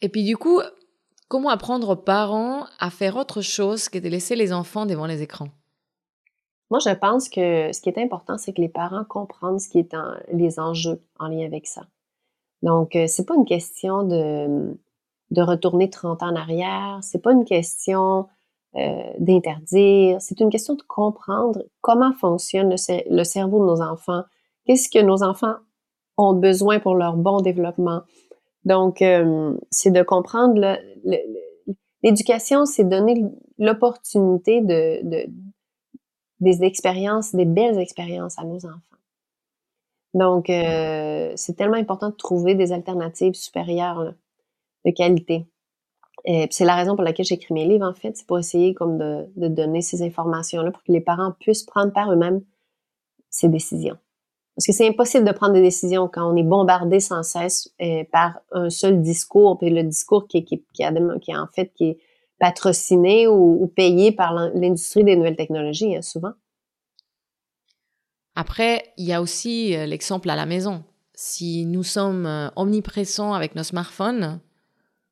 Et 0.02 0.10
puis 0.10 0.26
du 0.26 0.36
coup, 0.36 0.60
comment 1.30 1.50
apprendre 1.50 1.90
aux 1.90 1.96
parents 1.96 2.66
à 2.80 2.90
faire 2.90 3.16
autre 3.16 3.42
chose 3.42 3.88
que 3.88 3.98
de 3.98 4.10
laisser 4.10 4.36
les 4.36 4.52
enfants 4.52 4.86
devant 4.86 5.06
les 5.06 5.22
écrans? 5.22 5.48
Moi, 6.70 6.80
je 6.80 6.94
pense 6.94 7.30
que 7.30 7.72
ce 7.72 7.80
qui 7.80 7.90
est 7.90 7.98
important, 8.00 8.38
c'est 8.38 8.52
que 8.52 8.60
les 8.60 8.70
parents 8.70 9.06
comprennent 9.06 9.60
ce 9.60 9.70
qui 9.70 9.80
est 9.80 9.94
en, 9.94 10.16
les 10.34 10.60
enjeux 10.60 11.02
en 11.20 11.28
lien 11.28 11.46
avec 11.46 11.68
ça. 11.68 11.84
Donc, 12.62 12.96
euh, 12.96 13.06
c'est 13.08 13.26
pas 13.26 13.36
une 13.36 13.46
question 13.46 14.04
de, 14.04 14.78
de 15.32 15.42
retourner 15.42 15.90
30 15.90 16.24
ans 16.24 16.32
en 16.32 16.36
arrière, 16.36 17.00
c'est 17.02 17.22
pas 17.22 17.32
une 17.32 17.46
question 17.46 18.28
euh, 18.76 19.14
d'interdire, 19.20 20.22
c'est 20.22 20.40
une 20.40 20.50
question 20.50 20.76
de 20.76 20.82
comprendre 20.82 21.64
comment 21.82 22.14
fonctionne 22.14 22.72
le, 22.72 23.24
cerveau 23.24 23.60
de 23.60 23.66
nos 23.66 23.82
enfants, 23.82 24.24
qu'est-ce 24.66 24.90
que 24.90 25.04
nos 25.04 25.24
enfants 25.24 25.56
ont 26.18 26.34
besoin 26.34 26.80
pour 26.80 26.96
leur 26.96 27.16
bon 27.16 27.42
développement? 27.42 28.02
Donc, 28.64 29.02
euh, 29.02 29.56
c'est 29.70 29.92
de 29.92 30.02
comprendre 30.02 30.78
l'éducation, 32.04 32.66
c'est 32.66 32.84
donner 32.84 33.24
l'opportunité 33.60 34.62
de, 34.62 35.08
de, 35.08 35.26
des 36.40 36.64
expériences, 36.64 37.36
des 37.36 37.46
belles 37.46 37.80
expériences 37.80 38.38
à 38.40 38.44
nos 38.44 38.66
enfants. 38.66 38.98
Donc, 40.16 40.50
euh, 40.50 41.34
c'est 41.36 41.56
tellement 41.56 41.78
important 41.78 42.10
de 42.10 42.16
trouver 42.16 42.56
des 42.56 42.72
alternatives 42.72 43.36
supérieures 43.36 44.14
de 44.86 44.92
qualité. 44.92 45.46
Et 46.24 46.48
c'est 46.50 46.66
la 46.66 46.76
raison 46.76 46.96
pour 46.96 47.04
laquelle 47.04 47.26
j'écris 47.26 47.54
mes 47.54 47.66
livres, 47.66 47.86
en 47.86 47.94
fait. 47.94 48.18
C'est 48.18 48.26
pour 48.26 48.40
essayer 48.40 48.74
comme 48.74 48.98
de, 48.98 49.28
de 49.36 49.48
donner 49.48 49.82
ces 49.82 50.02
informations-là 50.02 50.72
pour 50.72 50.82
que 50.84 50.92
les 50.92 51.02
parents 51.02 51.34
puissent 51.40 51.64
prendre 51.64 51.94
par 51.94 52.12
eux-mêmes 52.12 52.42
ces 53.30 53.50
décisions. 53.50 53.98
Parce 54.56 54.68
que 54.68 54.72
c'est 54.72 54.88
impossible 54.88 55.26
de 55.26 55.34
prendre 55.34 55.54
des 55.54 55.62
décisions 55.62 56.08
quand 56.08 56.32
on 56.32 56.38
est 56.38 56.44
bombardé 56.44 57.02
sans 57.02 57.24
cesse 57.24 57.74
euh, 57.82 58.06
par 58.12 58.40
un 58.54 58.70
seul 58.70 59.02
discours, 59.02 59.58
puis 59.58 59.70
le 59.70 59.84
discours 59.84 60.28
qui, 60.28 60.46
qui, 60.46 60.64
qui, 60.74 60.86
en 60.86 61.48
fait 61.54 61.74
qui 61.76 61.90
est 61.90 61.98
patrociné 62.40 63.28
ou, 63.28 63.70
payé 63.76 64.14
par 64.14 64.34
l'industrie 64.34 65.04
des 65.04 65.16
nouvelles 65.16 65.36
technologies, 65.36 65.96
hein, 65.96 66.02
souvent. 66.02 66.32
Après, 68.36 68.84
il 68.98 69.06
y 69.06 69.14
a 69.14 69.22
aussi 69.22 69.76
euh, 69.76 69.86
l'exemple 69.86 70.30
à 70.30 70.36
la 70.36 70.46
maison. 70.46 70.84
Si 71.14 71.66
nous 71.66 71.84
sommes 71.84 72.26
euh, 72.26 72.50
omniprésents 72.58 73.34
avec 73.34 73.56
nos 73.56 73.64
smartphones, 73.64 74.40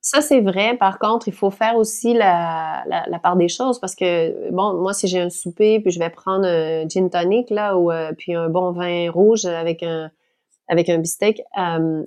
ça, 0.06 0.20
c'est 0.20 0.42
vrai. 0.42 0.76
Par 0.76 1.00
contre, 1.00 1.30
il 1.30 1.34
faut 1.34 1.50
faire 1.50 1.78
aussi 1.78 2.14
la, 2.14 2.84
la, 2.86 3.20
part 3.20 3.38
des 3.38 3.48
choses 3.48 3.80
parce 3.80 3.96
que, 3.96 4.52
bon, 4.52 4.74
moi, 4.74 4.94
si 4.94 5.08
j'ai 5.08 5.22
un 5.22 5.30
souper, 5.30 5.80
puis 5.80 5.92
je 5.92 6.00
vais 6.00 6.10
prendre 6.10 6.46
un 6.46 6.86
gin 6.90 7.10
tonic, 7.10 7.50
là, 7.50 7.78
ou 7.78 7.90
euh, 7.90 8.12
puis 8.12 8.36
un 8.36 8.50
bon 8.50 8.74
vin 8.74 9.10
rouge 9.10 9.46
avec 9.46 9.82
un 9.82 10.12
avec 10.68 10.90
un 10.90 10.98
bistec, 10.98 11.42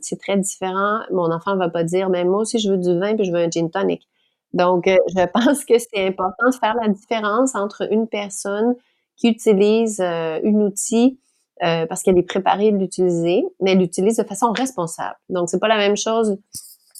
c'est 0.02 0.18
très 0.20 0.36
différent. 0.36 1.00
Mon 1.10 1.32
enfant 1.32 1.56
va 1.56 1.70
pas 1.70 1.84
dire, 1.84 2.10
mais 2.10 2.24
moi 2.24 2.40
aussi, 2.40 2.58
je 2.58 2.70
veux 2.70 2.76
du 2.76 2.98
vin, 2.98 3.14
puis 3.16 3.24
je 3.24 3.32
veux 3.32 3.38
un 3.38 3.50
gin 3.50 3.70
tonic. 3.70 4.06
Donc, 4.52 4.84
je 4.86 5.26
pense 5.32 5.64
que 5.64 5.78
c'est 5.78 6.06
important 6.06 6.50
de 6.50 6.54
faire 6.54 6.74
la 6.74 6.88
différence 6.88 7.54
entre 7.54 7.90
une 7.90 8.08
personne 8.08 8.74
qui 9.16 9.28
utilise 9.28 10.00
euh, 10.00 10.40
un 10.44 10.54
outil 10.60 11.18
euh, 11.62 11.86
parce 11.86 12.02
qu'elle 12.02 12.18
est 12.18 12.22
préparée 12.22 12.70
de 12.70 12.76
l'utiliser, 12.76 13.44
mais 13.60 13.72
elle 13.72 13.78
l'utilise 13.78 14.16
de 14.16 14.24
façon 14.24 14.52
responsable. 14.52 15.16
Donc, 15.30 15.48
c'est 15.48 15.58
pas 15.58 15.68
la 15.68 15.78
même 15.78 15.96
chose. 15.96 16.36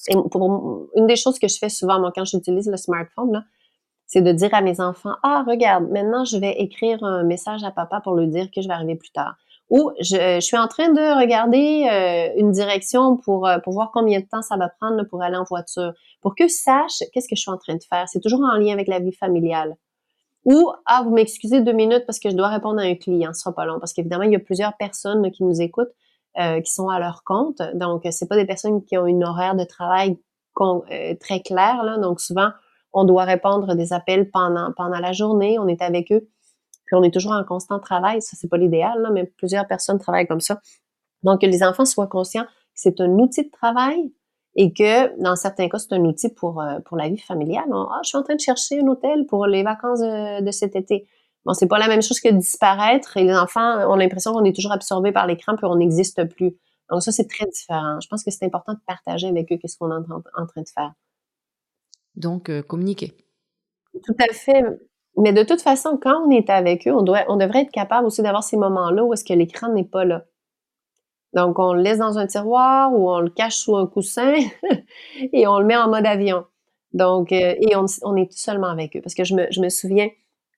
Et 0.09 0.15
pour, 0.31 0.89
une 0.95 1.07
des 1.07 1.17
choses 1.17 1.39
que 1.39 1.49
je 1.49 1.59
fais 1.59 1.69
souvent, 1.69 2.01
moi, 2.01 2.13
quand 2.15 2.25
j'utilise 2.25 2.69
le 2.69 2.77
smartphone, 2.77 3.45
c'est 4.07 4.23
de 4.23 4.33
dire 4.33 4.55
à 4.55 4.63
mes 4.63 4.81
enfants, 4.81 5.15
ah, 5.23 5.45
regarde, 5.47 5.91
maintenant, 5.91 6.25
je 6.25 6.39
vais 6.39 6.53
écrire 6.53 7.03
un 7.03 7.25
message 7.25 7.65
à 7.65 7.71
papa 7.71 8.01
pour 8.01 8.15
lui 8.15 8.29
dire 8.29 8.47
que 8.55 8.63
je 8.63 8.69
vais 8.69 8.75
arriver 8.75 8.95
plus 8.95 9.11
tard. 9.11 9.35
Ou 9.69 9.91
je, 10.01 10.39
suis 10.41 10.57
en 10.57 10.69
train 10.69 10.93
de 10.93 11.21
regarder 11.21 11.89
euh, 11.91 12.41
une 12.41 12.53
direction 12.53 13.17
pour, 13.17 13.49
pour 13.65 13.73
voir 13.73 13.91
combien 13.93 14.21
de 14.21 14.27
temps 14.27 14.43
ça 14.43 14.57
va 14.57 14.69
prendre 14.69 15.03
pour 15.09 15.23
aller 15.23 15.37
en 15.37 15.43
voiture, 15.43 15.93
pour 16.23 16.37
que 16.37 16.47
sache 16.47 17.03
qu'est-ce 17.13 17.29
que 17.29 17.35
je 17.35 17.41
suis 17.41 17.51
en 17.51 17.59
train 17.59 17.75
de 17.75 17.83
faire. 17.83 18.09
C'est 18.09 18.21
toujours 18.21 18.41
en 18.41 18.57
lien 18.57 18.73
avec 18.73 18.87
la 18.87 19.01
vie 19.01 19.13
familiale. 19.13 19.77
Ou, 20.47 20.71
ah, 20.87 21.03
vous 21.05 21.11
m'excusez 21.11 21.61
deux 21.61 21.73
minutes 21.73 22.05
parce 22.07 22.21
que 22.21 22.31
je 22.31 22.37
dois 22.37 22.47
répondre 22.47 22.79
à 22.79 22.85
un 22.85 22.95
client, 22.95 23.35
ce 23.35 23.41
sera 23.41 23.53
pas 23.53 23.67
long. 23.67 23.81
Parce 23.81 23.93
qu'évidemment, 23.93 24.23
il 24.23 24.33
y 24.33 24.37
a 24.37 24.41
plusieurs 24.41 24.77
personnes 24.77 25.33
qui 25.33 25.43
nous 25.43 25.61
écoutent, 25.61 25.93
euh, 26.39 26.61
qui 26.61 26.73
sont 26.73 26.89
à 26.89 27.01
leur 27.01 27.25
compte. 27.25 27.61
Donc, 27.75 28.07
c'est 28.13 28.29
pas 28.29 28.37
des 28.37 28.47
personnes 28.47 28.85
qui 28.85 28.97
ont 28.97 29.07
une 29.07 29.25
horaire 29.25 29.57
de 29.57 29.65
travail 29.65 30.17
euh, 30.61 31.15
très 31.21 31.41
claire. 31.41 31.83
Là. 31.83 31.99
Donc, 31.99 32.21
souvent, 32.21 32.51
on 32.93 33.05
doit 33.05 33.25
répondre 33.25 33.75
des 33.75 33.93
appels 33.93 34.31
pendant, 34.31 34.73
pendant 34.77 35.01
la 35.01 35.13
journée. 35.13 35.59
On 35.59 35.67
est 35.67 35.83
avec 35.83 36.13
eux. 36.13 36.29
Puis, 36.87 36.95
on 36.95 37.03
est 37.03 37.13
toujours 37.13 37.33
en 37.33 37.43
constant 37.43 37.81
travail. 37.81 38.23
Ça, 38.23 38.37
c'est 38.41 38.49
pas 38.49 38.57
l'idéal, 38.57 39.11
mais 39.13 39.25
plusieurs 39.25 39.67
personnes 39.67 39.99
travaillent 39.99 40.29
comme 40.29 40.41
ça. 40.41 40.61
Donc, 41.25 41.41
que 41.41 41.47
les 41.47 41.65
enfants 41.65 41.85
soient 41.85 42.07
conscients 42.07 42.45
que 42.45 42.51
c'est 42.75 43.01
un 43.01 43.11
outil 43.19 43.43
de 43.43 43.51
travail, 43.51 44.13
et 44.57 44.73
que 44.73 45.21
dans 45.23 45.37
certains 45.37 45.69
cas, 45.69 45.79
c'est 45.79 45.93
un 45.93 46.05
outil 46.05 46.31
pour, 46.31 46.61
euh, 46.63 46.81
pour 46.81 46.97
la 46.97 47.09
vie 47.09 47.19
familiale. 47.19 47.67
ah, 47.71 48.01
je 48.03 48.09
suis 48.09 48.19
en 48.19 48.23
train 48.23 48.35
de 48.35 48.41
chercher 48.41 48.81
un 48.81 48.87
hôtel 48.89 49.27
pour 49.27 49.47
les 49.47 49.63
vacances 49.63 50.01
de, 50.01 50.51
cet 50.51 50.75
été. 50.75 51.07
Bon, 51.45 51.53
c'est 51.53 51.69
pas 51.69 51.79
la 51.79 51.89
même 51.89 52.03
chose 52.03 52.19
que 52.21 52.31
disparaître 52.31 53.19
et 53.19 53.25
les 53.25 53.37
enfants 53.37 53.89
ont 53.89 53.97
l'impression 53.97 54.33
qu'on 54.33 54.45
est 54.45 54.55
toujours 54.55 54.73
absorbé 54.73 55.13
par 55.13 55.27
l'écran 55.27 55.55
puis 55.57 55.67
on 55.67 55.77
n'existe 55.77 56.25
plus. 56.25 56.57
Donc 56.91 57.03
ça, 57.03 57.13
c'est 57.13 57.29
très 57.29 57.47
différent. 57.47 58.01
Je 58.01 58.09
pense 58.09 58.25
que 58.25 58.31
c'est 58.31 58.45
important 58.47 58.73
de 58.73 58.81
partager 58.87 59.29
avec 59.29 59.53
eux 59.53 59.57
qu'est-ce 59.59 59.77
qu'on 59.77 59.91
est 59.91 59.95
en, 59.95 60.47
train 60.47 60.63
de 60.63 60.69
faire. 60.69 60.93
Donc, 62.15 62.49
euh, 62.49 62.63
communiquer. 62.63 63.13
Tout 63.93 64.17
à 64.19 64.33
fait. 64.33 64.65
Mais 65.19 65.33
de 65.33 65.43
toute 65.43 65.61
façon, 65.61 65.99
quand 66.01 66.27
on 66.27 66.31
est 66.31 66.49
avec 66.49 66.89
eux, 66.89 66.93
on, 66.93 67.03
doit, 67.03 67.25
on 67.29 67.37
devrait 67.37 67.63
être 67.63 67.73
capable 67.73 68.07
aussi 68.07 68.23
d'avoir 68.23 68.43
ces 68.43 68.57
moments-là 68.57 69.05
où 69.05 69.13
est-ce 69.13 69.25
que 69.25 69.35
l'écran 69.35 69.69
n'est 69.73 69.85
pas 69.85 70.05
là. 70.05 70.25
Donc, 71.37 71.59
on 71.59 71.75
le 71.75 71.83
laisse 71.83 71.99
dans 71.99 72.17
un 72.17 72.27
tiroir 72.27 72.91
ou 72.95 73.11
on 73.11 73.21
le 73.21 73.29
cache 73.29 73.57
sous 73.57 73.77
un 73.77 73.87
coussin 73.87 74.33
et 75.35 75.47
on 75.47 75.59
le 75.59 75.67
met 75.67 75.77
en 75.77 75.91
mode 75.91 76.07
avion. 76.07 76.47
Donc, 76.95 77.31
euh, 77.31 77.55
et 77.61 77.77
on, 77.77 78.17
est 78.17 78.33
seulement 78.33 78.69
avec 78.69 78.97
eux. 78.97 79.03
Parce 79.03 79.15
que 79.15 79.23
je 79.23 79.35
me, 79.35 79.69
souviens, 79.69 80.09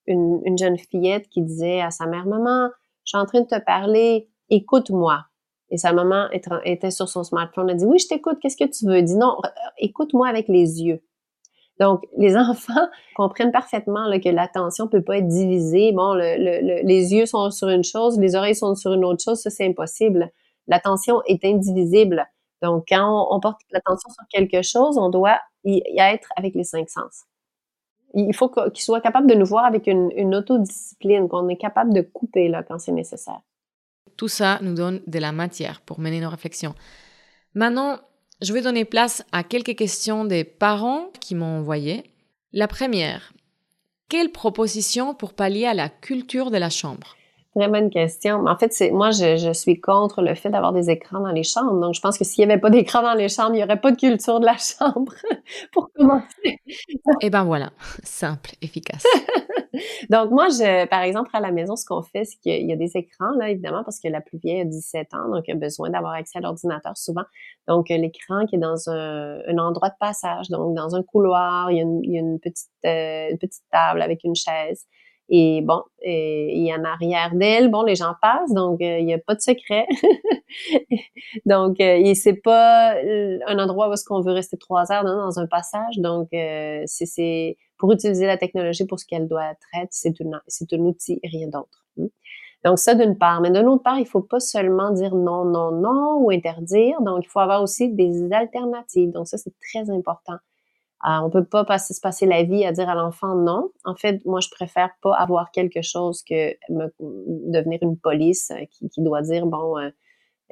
une, 0.06 0.56
jeune 0.56 0.78
fillette 0.78 1.28
qui 1.30 1.42
disait 1.42 1.80
à 1.80 1.90
sa 1.90 2.06
mère, 2.06 2.26
Maman, 2.26 2.70
je 3.04 3.10
suis 3.10 3.18
en 3.18 3.26
train 3.26 3.40
de 3.40 3.48
te 3.48 3.58
parler, 3.58 4.28
écoute-moi. 4.50 5.24
Et 5.70 5.78
sa 5.78 5.92
maman 5.92 6.28
était 6.64 6.92
sur 6.92 7.08
son 7.08 7.24
smartphone. 7.24 7.68
Elle 7.70 7.76
dit, 7.76 7.84
oui, 7.84 7.98
je 7.98 8.06
t'écoute, 8.06 8.38
qu'est-ce 8.40 8.56
que 8.56 8.70
tu 8.70 8.86
veux? 8.86 8.98
Elle 8.98 9.04
dit, 9.04 9.16
non, 9.16 9.36
écoute-moi 9.78 10.28
avec 10.28 10.46
les 10.46 10.80
yeux. 10.80 11.02
Donc, 11.80 12.04
les 12.16 12.36
enfants 12.36 12.88
comprennent 13.16 13.52
parfaitement 13.52 14.08
que 14.20 14.28
l'attention 14.28 14.86
peut 14.86 15.02
pas 15.02 15.18
être 15.18 15.26
divisée. 15.26 15.90
Bon, 15.90 16.14
les 16.14 17.14
yeux 17.14 17.26
sont 17.26 17.50
sur 17.50 17.68
une 17.68 17.82
chose, 17.82 18.16
les 18.20 18.36
oreilles 18.36 18.54
sont 18.54 18.76
sur 18.76 18.92
une 18.92 19.04
autre 19.04 19.24
chose, 19.24 19.40
ça 19.40 19.50
c'est 19.50 19.66
impossible 19.66 20.30
l'attention 20.68 21.22
est 21.26 21.44
indivisible. 21.44 22.26
Donc, 22.62 22.86
quand 22.88 23.28
on, 23.30 23.40
porte 23.40 23.60
l'attention 23.70 24.10
sur 24.10 24.24
quelque 24.30 24.62
chose, 24.62 24.98
on 24.98 25.10
doit 25.10 25.40
y, 25.64 25.82
être 25.96 26.28
avec 26.36 26.54
les 26.54 26.64
cinq 26.64 26.88
sens. 26.88 27.24
Il 28.14 28.34
faut 28.34 28.48
qu'il 28.48 28.82
soit 28.82 29.00
capable 29.00 29.28
de 29.28 29.34
nous 29.34 29.46
voir 29.46 29.64
avec 29.64 29.86
une, 29.86 30.10
une 30.16 30.34
autodiscipline, 30.34 31.28
qu'on 31.28 31.48
est 31.48 31.56
capable 31.56 31.92
de 31.92 32.00
couper 32.00 32.48
là 32.48 32.62
quand 32.62 32.78
c'est 32.78 32.92
nécessaire. 32.92 33.40
Tout 34.16 34.28
ça 34.28 34.58
nous 34.62 34.74
donne 34.74 35.00
de 35.06 35.18
la 35.18 35.32
matière 35.32 35.80
pour 35.82 36.00
mener 36.00 36.20
nos 36.20 36.30
réflexions. 36.30 36.74
Maintenant, 37.54 37.98
je 38.40 38.52
vais 38.52 38.62
donner 38.62 38.84
place 38.84 39.24
à 39.32 39.44
quelques 39.44 39.76
questions 39.76 40.24
des 40.24 40.44
parents 40.44 41.10
qui 41.20 41.34
m'ont 41.34 41.58
envoyé. 41.58 42.04
La 42.52 42.66
première, 42.66 43.32
quelle 44.08 44.32
proposition 44.32 45.14
pour 45.14 45.34
pallier 45.34 45.66
à 45.66 45.74
la 45.74 45.88
culture 45.88 46.50
de 46.50 46.56
la 46.56 46.70
chambre? 46.70 47.17
Très 47.58 47.66
bonne 47.66 47.90
question. 47.90 48.46
En 48.46 48.56
fait, 48.56 48.72
c'est 48.72 48.92
moi, 48.92 49.10
je, 49.10 49.52
suis 49.52 49.80
contre 49.80 50.22
le 50.22 50.36
fait 50.36 50.48
d'avoir 50.48 50.72
des 50.72 50.90
écrans 50.90 51.18
dans 51.18 51.32
les 51.32 51.42
chambres. 51.42 51.80
Donc, 51.80 51.92
je 51.92 52.00
pense 52.00 52.16
que 52.16 52.22
s'il 52.22 52.46
n'y 52.46 52.52
avait 52.52 52.60
pas 52.60 52.70
d'écran 52.70 53.02
dans 53.02 53.14
les 53.14 53.28
chambres, 53.28 53.50
il 53.54 53.56
n'y 53.56 53.64
aurait 53.64 53.80
pas 53.80 53.90
de 53.90 53.96
culture 53.96 54.38
de 54.38 54.46
la 54.46 54.56
chambre 54.56 55.12
pour 55.72 55.90
commencer. 55.92 56.60
Eh 57.20 57.30
ben 57.30 57.42
voilà, 57.42 57.72
simple, 58.04 58.50
efficace. 58.62 59.02
donc 60.10 60.30
moi, 60.30 60.46
je, 60.50 60.86
par 60.86 61.02
exemple, 61.02 61.30
à 61.32 61.40
la 61.40 61.50
maison, 61.50 61.74
ce 61.74 61.84
qu'on 61.84 62.02
fait, 62.02 62.26
c'est 62.26 62.38
qu'il 62.38 62.64
y 62.64 62.72
a 62.72 62.76
des 62.76 62.96
écrans, 62.96 63.32
là, 63.36 63.50
évidemment, 63.50 63.82
parce 63.82 63.98
que 63.98 64.06
la 64.06 64.20
plus 64.20 64.38
vieille 64.38 64.60
a 64.60 64.64
17 64.64 65.14
ans, 65.14 65.28
donc 65.28 65.42
elle 65.48 65.56
a 65.56 65.58
besoin 65.58 65.90
d'avoir 65.90 66.12
accès 66.12 66.38
à 66.38 66.42
l'ordinateur 66.42 66.96
souvent. 66.96 67.24
Donc, 67.66 67.88
l'écran 67.88 68.46
qui 68.46 68.54
est 68.54 68.60
dans 68.60 68.88
un, 68.88 69.40
un, 69.48 69.58
endroit 69.58 69.88
de 69.88 69.96
passage, 69.98 70.48
donc 70.48 70.76
dans 70.76 70.94
un 70.94 71.02
couloir, 71.02 71.72
il 71.72 71.78
y 71.78 71.80
a 71.80 71.82
une, 71.82 72.04
il 72.04 72.12
y 72.12 72.18
a 72.18 72.20
une 72.20 72.38
petite, 72.38 72.70
euh, 72.86 73.30
une 73.32 73.38
petite 73.38 73.64
table 73.72 74.00
avec 74.00 74.22
une 74.22 74.36
chaise. 74.36 74.86
Et 75.30 75.60
bon, 75.60 75.82
et, 76.00 76.72
en 76.72 76.84
arrière 76.84 77.34
d'elle, 77.34 77.70
bon, 77.70 77.82
les 77.82 77.96
gens 77.96 78.14
passent, 78.22 78.52
donc 78.52 78.80
euh, 78.80 78.98
il 78.98 79.04
n'y 79.04 79.12
a 79.12 79.18
pas 79.18 79.34
de 79.34 79.40
secret. 79.40 79.86
donc, 81.46 81.80
euh, 81.80 82.00
et 82.02 82.14
c'est 82.14 82.34
pas 82.34 82.96
euh, 82.96 83.38
un 83.46 83.58
endroit 83.58 83.90
où 83.90 83.92
est-ce 83.92 84.04
qu'on 84.04 84.22
veut 84.22 84.32
rester 84.32 84.56
trois 84.56 84.90
heures 84.90 85.04
dans 85.04 85.38
un 85.38 85.46
passage. 85.46 85.98
Donc, 85.98 86.28
c'est 86.86 87.56
pour 87.76 87.92
utiliser 87.92 88.26
la 88.26 88.38
technologie 88.38 88.86
pour 88.86 88.98
ce 88.98 89.06
qu'elle 89.06 89.28
doit 89.28 89.50
être, 89.50 89.88
c'est 89.90 90.14
c'est 90.46 90.72
un 90.72 90.78
outil 90.78 91.20
et 91.22 91.28
rien 91.28 91.48
d'autre. 91.48 91.84
Hmm? 91.96 92.06
Donc, 92.64 92.78
ça 92.78 92.94
d'une 92.94 93.16
part. 93.16 93.40
Mais 93.40 93.50
de 93.50 93.60
l'autre 93.60 93.82
part, 93.82 93.98
il 93.98 94.06
faut 94.06 94.22
pas 94.22 94.40
seulement 94.40 94.90
dire 94.90 95.14
non, 95.14 95.44
non, 95.44 95.72
non 95.72 96.18
ou 96.20 96.30
interdire. 96.30 97.00
Donc, 97.02 97.24
il 97.24 97.28
faut 97.28 97.40
avoir 97.40 97.62
aussi 97.62 97.90
des 97.90 98.32
alternatives. 98.32 99.12
Donc, 99.12 99.28
ça, 99.28 99.38
c'est 99.38 99.54
très 99.60 99.90
important. 99.90 100.38
Euh, 101.04 101.18
on 101.22 101.30
peut 101.30 101.44
pas 101.44 101.64
passer, 101.64 101.94
se 101.94 102.00
passer 102.00 102.26
la 102.26 102.42
vie 102.42 102.64
à 102.64 102.72
dire 102.72 102.88
à 102.88 102.94
l'enfant 102.96 103.36
non. 103.36 103.70
En 103.84 103.94
fait, 103.94 104.24
moi, 104.24 104.40
je 104.40 104.48
préfère 104.50 104.90
pas 105.00 105.14
avoir 105.14 105.52
quelque 105.52 105.80
chose 105.80 106.22
que 106.22 106.56
me, 106.70 106.92
devenir 106.98 107.78
une 107.82 107.96
police 107.96 108.50
euh, 108.50 108.64
qui, 108.70 108.88
qui 108.88 109.02
doit 109.02 109.22
dire 109.22 109.46
bon 109.46 109.78
euh, 109.78 109.90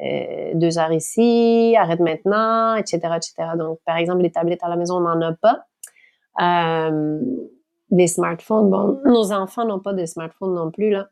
euh, 0.00 0.52
deux 0.54 0.78
heures 0.78 0.92
ici, 0.92 1.74
arrête 1.76 1.98
maintenant, 1.98 2.76
etc., 2.76 2.98
etc. 3.16 3.35
Donc, 3.59 3.80
par 3.85 3.96
exemple, 3.96 4.22
les 4.22 4.30
tablettes 4.30 4.62
à 4.62 4.68
la 4.68 4.76
maison, 4.76 4.98
on 4.98 5.00
n'en 5.00 5.20
a 5.20 5.32
pas. 5.32 5.64
Les 7.90 8.06
smartphones, 8.06 8.70
bon, 8.70 9.00
nos 9.04 9.32
enfants 9.32 9.64
n'ont 9.64 9.80
pas 9.80 9.94
de 9.94 10.06
smartphones 10.06 10.54
non 10.54 10.70
plus 10.70 10.90
là. 10.90 11.09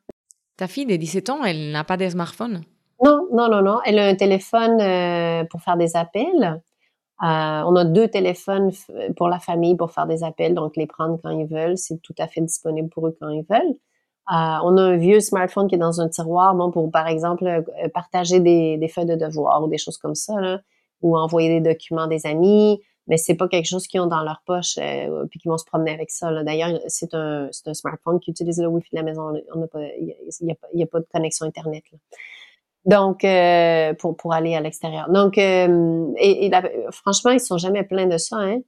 Ta 0.56 0.68
fille 0.68 0.86
de 0.86 0.94
17 0.94 1.30
ans, 1.30 1.44
elle 1.44 1.72
n'a 1.72 1.82
pas 1.82 1.96
de 1.96 2.08
smartphone? 2.08 2.62
Non, 3.02 3.26
non, 3.32 3.48
non, 3.48 3.62
non. 3.62 3.78
Elle 3.84 3.98
a 3.98 4.06
un 4.06 4.14
téléphone 4.14 4.76
pour 5.48 5.62
faire 5.62 5.76
des 5.76 5.96
appels. 5.96 6.60
Euh, 7.22 7.26
on 7.26 7.76
a 7.76 7.84
deux 7.84 8.08
téléphones 8.08 8.72
pour 9.16 9.28
la 9.28 9.38
famille 9.38 9.76
pour 9.76 9.92
faire 9.92 10.06
des 10.06 10.24
appels, 10.24 10.54
donc 10.54 10.76
les 10.76 10.86
prendre 10.86 11.18
quand 11.22 11.30
ils 11.30 11.46
veulent. 11.46 11.78
C'est 11.78 12.00
tout 12.02 12.14
à 12.18 12.26
fait 12.26 12.40
disponible 12.40 12.88
pour 12.88 13.06
eux 13.06 13.16
quand 13.20 13.28
ils 13.28 13.44
veulent. 13.48 13.76
Euh, 14.32 14.58
on 14.64 14.76
a 14.78 14.82
un 14.82 14.96
vieux 14.96 15.20
smartphone 15.20 15.68
qui 15.68 15.74
est 15.74 15.78
dans 15.78 16.00
un 16.00 16.08
tiroir, 16.08 16.54
bon, 16.54 16.70
pour 16.70 16.90
par 16.90 17.08
exemple 17.08 17.46
euh, 17.46 17.88
partager 17.92 18.40
des, 18.40 18.88
feuilles 18.88 19.04
de 19.04 19.16
devoir 19.16 19.62
ou 19.62 19.68
des 19.68 19.76
choses 19.76 19.98
comme 19.98 20.14
ça, 20.14 20.34
ou 21.02 21.16
envoyer 21.18 21.60
des 21.60 21.72
documents 21.72 22.06
des 22.06 22.26
amis. 22.26 22.80
Mais 23.06 23.18
c'est 23.18 23.34
pas 23.34 23.48
quelque 23.48 23.66
chose 23.66 23.86
qu'ils 23.86 24.00
ont 24.00 24.06
dans 24.06 24.22
leur 24.22 24.40
poche 24.46 24.78
euh, 24.78 25.26
puis 25.30 25.38
qu'ils 25.38 25.50
vont 25.50 25.58
se 25.58 25.66
promener 25.66 25.92
avec 25.92 26.10
ça. 26.10 26.42
D'ailleurs, 26.42 26.70
c'est 26.86 27.12
un, 27.12 27.50
un 27.66 27.74
smartphone 27.74 28.18
qui 28.18 28.30
utilise 28.30 28.58
le 28.58 28.68
Wi-Fi 28.68 28.88
de 28.92 28.96
la 28.96 29.02
maison. 29.02 29.34
Il 29.34 30.16
n'y 30.40 30.52
a, 30.52 30.84
a, 30.84 30.86
pas 30.86 31.00
de 31.00 31.06
connexion 31.12 31.44
Internet. 31.44 31.84
Là. 31.92 31.98
Donc, 32.84 33.24
euh, 33.24 33.94
pour, 33.94 34.16
pour 34.16 34.34
aller 34.34 34.54
à 34.54 34.60
l'extérieur. 34.60 35.08
Donc, 35.08 35.38
euh, 35.38 36.06
et, 36.18 36.50
franchement, 36.90 37.30
ils 37.30 37.40
sont 37.40 37.56
jamais 37.56 37.82
pleins 37.82 38.06
de 38.06 38.18
ça. 38.18 38.36
Hein? 38.36 38.60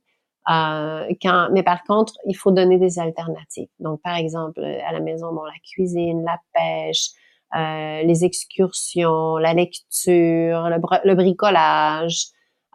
Euh, 0.49 1.13
quand, 1.21 1.49
mais 1.53 1.63
par 1.63 1.83
contre, 1.85 2.15
il 2.25 2.35
faut 2.35 2.51
donner 2.51 2.79
des 2.79 2.99
alternatives. 2.99 3.69
Donc, 3.79 4.01
par 4.03 4.17
exemple, 4.17 4.65
à 4.65 4.93
la 4.93 5.01
maison, 5.01 5.33
bon, 5.33 5.45
la 5.45 5.59
cuisine, 5.63 6.25
la 6.25 6.39
pêche, 6.55 7.09
euh, 7.57 8.03
les 8.03 8.25
excursions, 8.25 9.37
la 9.37 9.55
lecture, 9.55 10.69
le, 10.69 10.81
le 11.05 11.15
bricolage, 11.15 12.27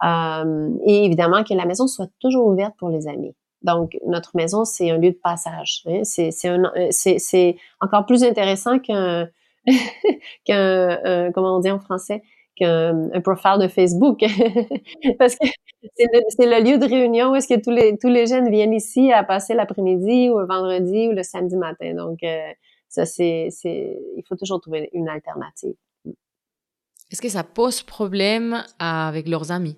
euh, 0.03 0.69
et 0.85 1.05
évidemment 1.05 1.43
que 1.43 1.53
la 1.53 1.65
maison 1.65 1.87
soit 1.87 2.09
toujours 2.19 2.47
ouverte 2.47 2.75
pour 2.77 2.89
les 2.89 3.07
amis. 3.07 3.35
Donc, 3.63 3.97
notre 4.05 4.35
maison, 4.35 4.65
c'est 4.65 4.89
un 4.89 4.97
lieu 4.97 5.11
de 5.11 5.19
passage. 5.23 5.83
Hein? 5.87 6.03
C'est 6.03 7.55
encore 7.79 8.05
plus 8.05 8.23
intéressant 8.23 8.79
qu'un 8.79 9.27
qu'un, 10.45 10.99
euh, 11.05 11.31
comment 11.31 11.57
on 11.57 11.59
dit 11.59 11.71
en 11.71 11.79
français, 11.79 12.21
qu'un 12.55 13.09
un 13.13 13.21
profile 13.21 13.57
de 13.59 13.67
Facebook. 13.67 14.19
Parce 15.19 15.35
que 15.35 15.47
c'est 15.95 16.07
le, 16.11 16.59
le, 16.59 16.71
lieu 16.71 16.77
de 16.77 16.85
réunion 16.85 17.31
où 17.31 17.35
est-ce 17.35 17.47
que 17.47 17.59
tous 17.59 17.71
les, 17.71 17.97
tous 17.97 18.09
les 18.09 18.27
jeunes 18.27 18.49
viennent 18.49 18.73
ici 18.73 19.11
à 19.11 19.23
passer 19.23 19.53
l'après-midi 19.53 20.29
ou 20.29 20.39
le 20.39 20.45
vendredi 20.45 21.07
ou 21.07 21.11
le 21.13 21.23
samedi 21.23 21.55
matin. 21.55 21.93
Donc, 21.93 22.23
euh, 22.23 22.51
ça, 22.87 23.05
c'est, 23.05 23.47
c'est, 23.51 23.97
il 24.17 24.23
faut 24.27 24.35
toujours 24.35 24.61
trouver 24.61 24.89
une 24.93 25.09
alternative. 25.09 25.75
Est-ce 27.11 27.21
que 27.21 27.29
ça 27.29 27.43
pose 27.43 27.81
problème 27.83 28.63
avec 28.79 29.27
leurs 29.27 29.51
amis? 29.51 29.77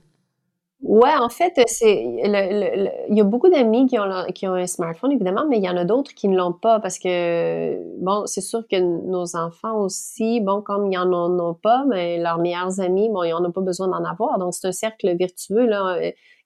Ouais, 0.84 1.14
en 1.18 1.30
fait, 1.30 1.54
c'est 1.68 2.04
le, 2.04 2.90
il 3.10 3.18
y 3.18 3.22
a 3.22 3.24
beaucoup 3.24 3.50
d'amis 3.50 3.86
qui 3.88 3.98
ont 3.98 4.26
qui 4.36 4.48
ont 4.50 4.54
un 4.54 4.68
smartphone 4.68 5.14
évidemment, 5.14 5.46
mais 5.48 5.58
il 5.58 5.64
y 5.64 5.70
en 5.70 5.78
a 5.78 5.86
d'autres 5.86 6.14
qui 6.14 6.28
ne 6.28 6.36
l'ont 6.36 6.52
pas 6.52 6.82
parce 6.82 7.00
que 7.00 7.78
bon, 8.04 8.26
c'est 8.26 8.42
sûr 8.42 8.68
que 8.70 8.78
nos 8.82 9.38
enfants 9.38 9.78
aussi, 9.80 10.42
bon, 10.42 10.62
comme 10.62 10.92
ils 10.92 10.98
en 10.98 11.14
ont, 11.14 11.54
pas, 11.54 11.86
mais 11.88 12.18
leurs 12.18 12.38
meilleurs 12.38 12.82
amis, 12.82 13.08
bon, 13.10 13.24
ils 13.24 13.32
n'en 13.32 13.46
ont 13.46 13.52
pas 13.54 13.62
besoin 13.62 13.88
d'en 13.88 14.04
avoir. 14.04 14.38
Donc 14.40 14.54
c'est 14.54 14.68
un 14.68 14.74
cercle 14.74 15.16
vertueux 15.16 15.66
là. 15.66 15.98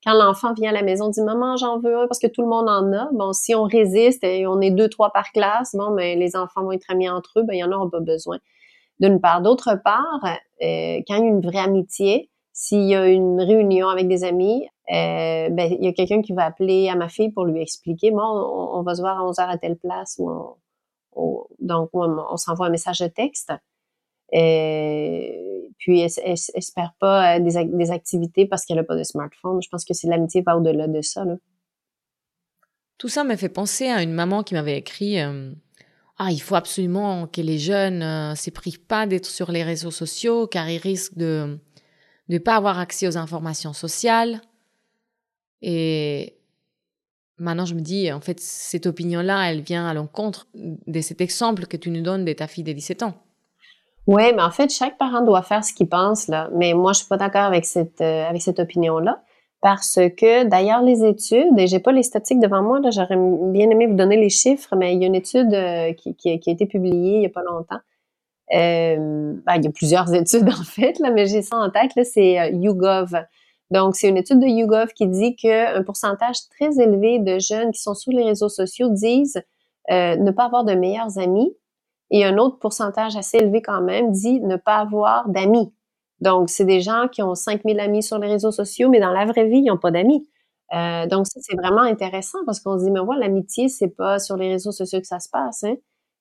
Quand 0.05 0.13
l'enfant 0.13 0.53
vient 0.53 0.69
à 0.69 0.73
la 0.73 0.83
maison, 0.83 1.09
dit 1.09 1.23
maman, 1.23 1.57
j'en 1.57 1.79
veux 1.79 1.97
un 1.97 2.07
parce 2.07 2.19
que 2.19 2.27
tout 2.27 2.43
le 2.43 2.47
monde 2.47 2.69
en 2.69 2.93
a. 2.93 3.09
Bon, 3.13 3.33
si 3.33 3.55
on 3.55 3.63
résiste 3.63 4.23
et 4.23 4.45
on 4.45 4.61
est 4.61 4.69
deux 4.69 4.87
trois 4.87 5.09
par 5.11 5.31
classe, 5.31 5.75
bon, 5.75 5.89
mais 5.89 6.15
les 6.15 6.35
enfants 6.35 6.61
vont 6.61 6.73
être 6.73 6.85
amis 6.91 7.09
entre 7.09 7.39
eux, 7.39 7.43
ben 7.43 7.55
il 7.55 7.59
y 7.59 7.63
en 7.63 7.71
aura 7.71 7.89
pas 7.89 8.01
besoin. 8.01 8.37
D'une 8.99 9.19
part, 9.19 9.41
d'autre 9.41 9.79
part, 9.83 10.21
euh, 10.25 11.01
quand 11.07 11.15
il 11.15 11.23
y 11.23 11.27
a 11.27 11.29
une 11.29 11.41
vraie 11.41 11.59
amitié 11.59 12.29
s'il 12.59 12.87
y 12.87 12.95
a 12.95 13.05
une 13.05 13.39
réunion 13.39 13.87
avec 13.87 14.07
des 14.07 14.23
amis, 14.23 14.67
euh, 14.91 15.47
ben, 15.51 15.71
il 15.71 15.85
y 15.85 15.87
a 15.87 15.93
quelqu'un 15.93 16.23
qui 16.23 16.33
va 16.33 16.45
appeler 16.45 16.89
à 16.89 16.95
ma 16.95 17.07
fille 17.07 17.29
pour 17.29 17.45
lui 17.45 17.61
expliquer, 17.61 18.09
bon, 18.09 18.19
on, 18.19 18.81
va 18.81 18.95
se 18.95 19.01
voir 19.01 19.19
à 19.19 19.23
11 19.23 19.37
heures 19.37 19.49
à 19.49 19.59
telle 19.59 19.77
place. 19.77 20.19
Donc, 20.19 21.89
on, 21.93 22.37
s'envoie 22.37 22.65
un 22.65 22.71
message 22.71 22.97
de 22.97 23.05
texte. 23.05 23.53
Et 24.31 25.69
puis, 25.77 25.99
elle, 25.99 26.33
espère 26.55 26.95
pas 26.99 27.37
euh, 27.37 27.39
des, 27.39 27.91
activités 27.91 28.47
parce 28.47 28.65
qu'elle 28.65 28.77
n'a 28.77 28.83
pas 28.83 28.97
de 28.97 29.03
smartphone. 29.03 29.61
Je 29.61 29.69
pense 29.69 29.85
que 29.85 29.93
c'est 29.93 30.07
l'amitié 30.07 30.41
va 30.41 30.57
au-delà 30.57 30.87
de 30.87 31.01
ça. 31.03 31.25
Tout 32.97 33.07
ça 33.07 33.23
m'a 33.23 33.37
fait 33.37 33.49
penser 33.49 33.87
à 33.87 34.01
une 34.01 34.13
maman 34.13 34.41
qui 34.41 34.55
m'avait 34.55 34.79
écrit 34.79 35.21
euh, 35.21 35.51
Ah, 36.17 36.31
il 36.31 36.41
faut 36.41 36.55
absolument 36.55 37.27
que 37.27 37.41
les 37.41 37.59
jeunes 37.59 37.99
ne 37.99 38.35
se 38.35 38.49
privent 38.49 38.83
pas 38.83 39.05
d'être 39.05 39.27
sur 39.27 39.51
les 39.51 39.61
réseaux 39.61 39.91
sociaux 39.91 40.47
car 40.47 40.67
ils 40.67 40.79
risquent 40.79 41.19
de 41.19 41.59
ne 42.29 42.37
pas 42.37 42.55
avoir 42.55 42.79
accès 42.79 43.07
aux 43.07 43.17
informations 43.17 43.73
sociales. 43.73 44.41
Et 45.61 46.37
maintenant, 47.37 47.65
je 47.65 47.75
me 47.75 47.81
dis, 47.81 48.11
en 48.11 48.21
fait, 48.21 48.39
cette 48.39 48.85
opinion-là, 48.85 49.51
elle 49.51 49.61
vient 49.61 49.87
à 49.87 49.93
l'encontre 49.93 50.47
de 50.53 51.01
cet 51.01 51.21
exemple 51.21 51.65
que 51.65 51.77
tu 51.77 51.89
nous 51.89 52.01
donnes 52.01 52.25
de 52.25 52.33
ta 52.33 52.47
fille 52.47 52.63
de 52.63 52.73
17 52.73 53.03
ans. 53.03 53.13
Oui, 54.07 54.23
mais 54.33 54.41
en 54.41 54.51
fait, 54.51 54.71
chaque 54.71 54.97
parent 54.97 55.21
doit 55.21 55.41
faire 55.41 55.65
ce 55.65 55.73
qu'il 55.73 55.89
pense, 55.89 56.27
là. 56.29 56.49
Mais 56.53 56.73
moi, 56.73 56.93
je 56.93 56.99
suis 56.99 57.07
pas 57.07 57.17
d'accord 57.17 57.43
avec 57.43 57.65
cette, 57.65 57.99
euh, 58.01 58.31
cette 58.39 58.59
opinion-là. 58.59 59.21
Parce 59.61 59.95
que, 59.95 60.45
d'ailleurs, 60.45 60.81
les 60.81 61.03
études, 61.03 61.57
et 61.57 61.67
j'ai 61.67 61.79
pas 61.79 61.91
les 61.91 62.03
statistiques 62.03 62.39
devant 62.39 62.61
moi, 62.61 62.79
là, 62.79 62.89
j'aurais 62.91 63.17
bien 63.17 63.69
aimé 63.69 63.87
vous 63.87 63.95
donner 63.95 64.15
les 64.15 64.29
chiffres, 64.29 64.75
mais 64.75 64.93
il 64.93 65.01
y 65.01 65.03
a 65.03 65.07
une 65.07 65.15
étude 65.15 65.53
euh, 65.53 65.93
qui, 65.93 66.15
qui, 66.15 66.39
qui, 66.39 66.49
a 66.49 66.53
été 66.53 66.65
publiée 66.67 67.17
il 67.17 67.23
y 67.23 67.25
a 67.25 67.29
pas 67.29 67.41
longtemps, 67.41 67.79
euh, 68.53 69.33
ben, 69.45 69.55
il 69.55 69.65
y 69.65 69.67
a 69.67 69.71
plusieurs 69.71 70.13
études 70.13 70.49
en 70.49 70.63
fait, 70.63 70.99
là, 70.99 71.11
mais 71.11 71.25
j'ai 71.25 71.41
ça 71.41 71.57
en 71.57 71.69
tête, 71.69 71.91
c'est 72.05 72.39
euh, 72.39 72.49
YouGov. 72.51 73.15
Donc, 73.69 73.97
c'est 73.97 74.07
une 74.07 74.17
étude 74.17 74.39
de 74.39 74.47
YouGov 74.47 74.93
qui 74.93 75.07
dit 75.07 75.35
qu'un 75.35 75.83
pourcentage 75.83 76.37
très 76.49 76.79
élevé 76.79 77.19
de 77.19 77.37
jeunes 77.37 77.71
qui 77.71 77.81
sont 77.81 77.95
sur 77.95 78.13
les 78.13 78.23
réseaux 78.23 78.47
sociaux 78.47 78.89
disent 78.89 79.43
euh, 79.91 80.15
ne 80.15 80.31
pas 80.31 80.45
avoir 80.45 80.63
de 80.63 80.73
meilleurs 80.73 81.17
amis 81.19 81.53
et 82.09 82.23
un 82.23 82.37
autre 82.37 82.59
pourcentage 82.59 83.17
assez 83.17 83.37
élevé 83.37 83.61
quand 83.61 83.81
même 83.81 84.11
dit 84.13 84.39
ne 84.39 84.55
pas 84.55 84.77
avoir 84.77 85.27
d'amis. 85.27 85.73
Donc, 86.21 86.49
c'est 86.49 86.63
des 86.63 86.79
gens 86.79 87.09
qui 87.11 87.21
ont 87.21 87.35
5000 87.35 87.79
amis 87.81 88.01
sur 88.01 88.17
les 88.19 88.27
réseaux 88.29 88.51
sociaux, 88.51 88.89
mais 88.89 89.01
dans 89.01 89.11
la 89.11 89.25
vraie 89.25 89.47
vie, 89.47 89.59
ils 89.59 89.65
n'ont 89.65 89.77
pas 89.77 89.91
d'amis. 89.91 90.25
Donc, 90.71 91.27
ça, 91.27 91.39
c'est 91.41 91.55
vraiment 91.57 91.81
intéressant 91.81 92.39
parce 92.45 92.59
qu'on 92.61 92.79
se 92.79 92.85
dit, 92.85 92.91
mais 92.91 93.01
voilà, 93.01 93.27
l'amitié, 93.27 93.67
c'est 93.67 93.89
pas 93.89 94.17
sur 94.17 94.37
les 94.37 94.49
réseaux 94.49 94.71
sociaux 94.71 94.99
que 94.99 95.05
ça 95.07 95.19
se 95.19 95.29
passe. 95.29 95.63
Hein? 95.63 95.75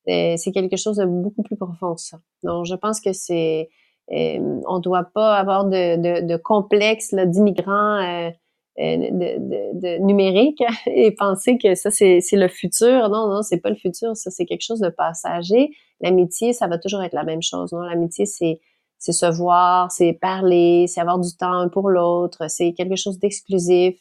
C'est 0.06 0.52
quelque 0.52 0.76
chose 0.76 0.96
de 0.96 1.04
beaucoup 1.04 1.42
plus 1.42 1.56
profond 1.56 1.94
que 1.94 2.00
ça. 2.00 2.18
Donc, 2.42 2.66
je 2.66 2.74
pense 2.74 3.00
que 3.00 3.12
c'est, 3.12 3.68
euh, 4.12 4.60
on 4.68 4.78
doit 4.78 5.04
pas 5.04 5.36
avoir 5.36 5.64
de, 5.64 5.96
de, 5.96 6.26
de 6.26 6.36
complexe 6.36 7.12
d'immigrants 7.12 7.98
euh, 7.98 8.30
euh, 8.78 8.96
de, 8.96 9.80
de, 9.80 9.98
numérique 10.04 10.62
et 10.86 11.10
penser 11.12 11.58
que 11.58 11.74
ça 11.74 11.90
c'est 11.90 12.20
le 12.32 12.48
futur. 12.48 13.08
Non, 13.08 13.28
non, 13.28 13.42
c'est 13.42 13.58
pas 13.58 13.70
le 13.70 13.76
futur. 13.76 14.16
Ça 14.16 14.30
c'est 14.30 14.44
quelque 14.44 14.62
chose 14.62 14.80
de 14.80 14.90
passager. 14.90 15.70
L'amitié, 16.00 16.52
ça 16.52 16.68
va 16.68 16.78
toujours 16.78 17.02
être 17.02 17.14
la 17.14 17.24
même 17.24 17.42
chose. 17.42 17.72
Non, 17.72 17.80
l'amitié 17.80 18.26
c'est 18.26 18.60
c'est 18.98 19.12
se 19.12 19.26
voir, 19.26 19.90
c'est 19.92 20.14
parler, 20.14 20.86
c'est 20.88 21.00
avoir 21.00 21.18
du 21.18 21.36
temps 21.36 21.68
pour 21.68 21.90
l'autre, 21.90 22.48
c'est 22.48 22.72
quelque 22.72 22.96
chose 22.96 23.18
d'exclusif. 23.18 24.00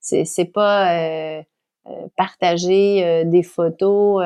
c'est 0.00 0.24
c'est 0.24 0.44
pas 0.44 1.42
partager 2.16 3.24
des 3.24 3.42
photos 3.42 4.22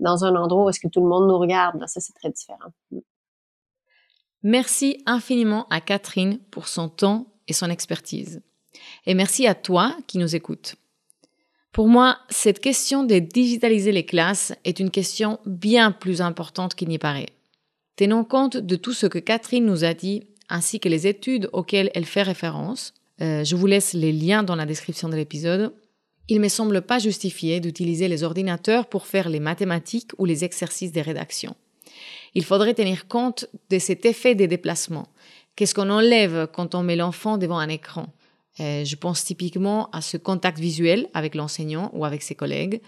dans 0.00 0.24
un 0.24 0.34
endroit 0.36 0.64
où 0.64 0.68
est-ce 0.68 0.80
que 0.80 0.88
tout 0.88 1.00
le 1.00 1.08
monde 1.08 1.28
nous 1.28 1.38
regarde. 1.38 1.82
ça, 1.86 2.00
c'est 2.00 2.12
très 2.14 2.30
différent. 2.30 2.70
Merci 4.42 5.02
infiniment 5.06 5.66
à 5.68 5.80
Catherine 5.80 6.38
pour 6.50 6.68
son 6.68 6.88
temps 6.88 7.26
et 7.48 7.52
son 7.52 7.70
expertise. 7.70 8.40
Et 9.06 9.14
merci 9.14 9.46
à 9.46 9.54
toi 9.54 9.96
qui 10.06 10.18
nous 10.18 10.36
écoutes. 10.36 10.76
Pour 11.72 11.88
moi, 11.88 12.18
cette 12.28 12.60
question 12.60 13.04
de 13.04 13.18
digitaliser 13.18 13.92
les 13.92 14.06
classes 14.06 14.52
est 14.64 14.80
une 14.80 14.90
question 14.90 15.38
bien 15.46 15.92
plus 15.92 16.20
importante 16.20 16.74
qu'il 16.74 16.88
n'y 16.88 16.98
paraît. 16.98 17.28
Tenons 17.96 18.24
compte 18.24 18.56
de 18.56 18.76
tout 18.76 18.92
ce 18.92 19.06
que 19.06 19.18
Catherine 19.18 19.66
nous 19.66 19.84
a 19.84 19.92
dit, 19.92 20.22
ainsi 20.48 20.80
que 20.80 20.88
les 20.88 21.06
études 21.06 21.50
auxquelles 21.52 21.90
elle 21.94 22.04
fait 22.04 22.22
référence. 22.22 22.94
Euh, 23.20 23.44
je 23.44 23.56
vous 23.56 23.66
laisse 23.66 23.92
les 23.92 24.12
liens 24.12 24.42
dans 24.42 24.54
la 24.54 24.66
description 24.66 25.08
de 25.08 25.16
l'épisode. 25.16 25.72
Il 26.28 26.36
ne 26.36 26.42
me 26.42 26.48
semble 26.48 26.82
pas 26.82 26.98
justifié 26.98 27.58
d'utiliser 27.60 28.06
les 28.06 28.22
ordinateurs 28.22 28.86
pour 28.86 29.06
faire 29.06 29.30
les 29.30 29.40
mathématiques 29.40 30.12
ou 30.18 30.26
les 30.26 30.44
exercices 30.44 30.92
de 30.92 31.00
rédaction. 31.00 31.56
Il 32.34 32.44
faudrait 32.44 32.74
tenir 32.74 33.08
compte 33.08 33.46
de 33.70 33.78
cet 33.78 34.04
effet 34.04 34.34
des 34.34 34.46
déplacements. 34.46 35.08
Qu'est-ce 35.56 35.74
qu'on 35.74 35.90
enlève 35.90 36.46
quand 36.52 36.74
on 36.74 36.82
met 36.82 36.96
l'enfant 36.96 37.38
devant 37.38 37.58
un 37.58 37.70
écran? 37.70 38.06
Euh, 38.60 38.84
Je 38.84 38.96
pense 38.96 39.24
typiquement 39.24 39.88
à 39.90 40.02
ce 40.02 40.18
contact 40.18 40.58
visuel 40.58 41.08
avec 41.14 41.34
l'enseignant 41.34 41.90
ou 41.94 42.04
avec 42.04 42.22
ses 42.22 42.34
collègues, 42.34 42.82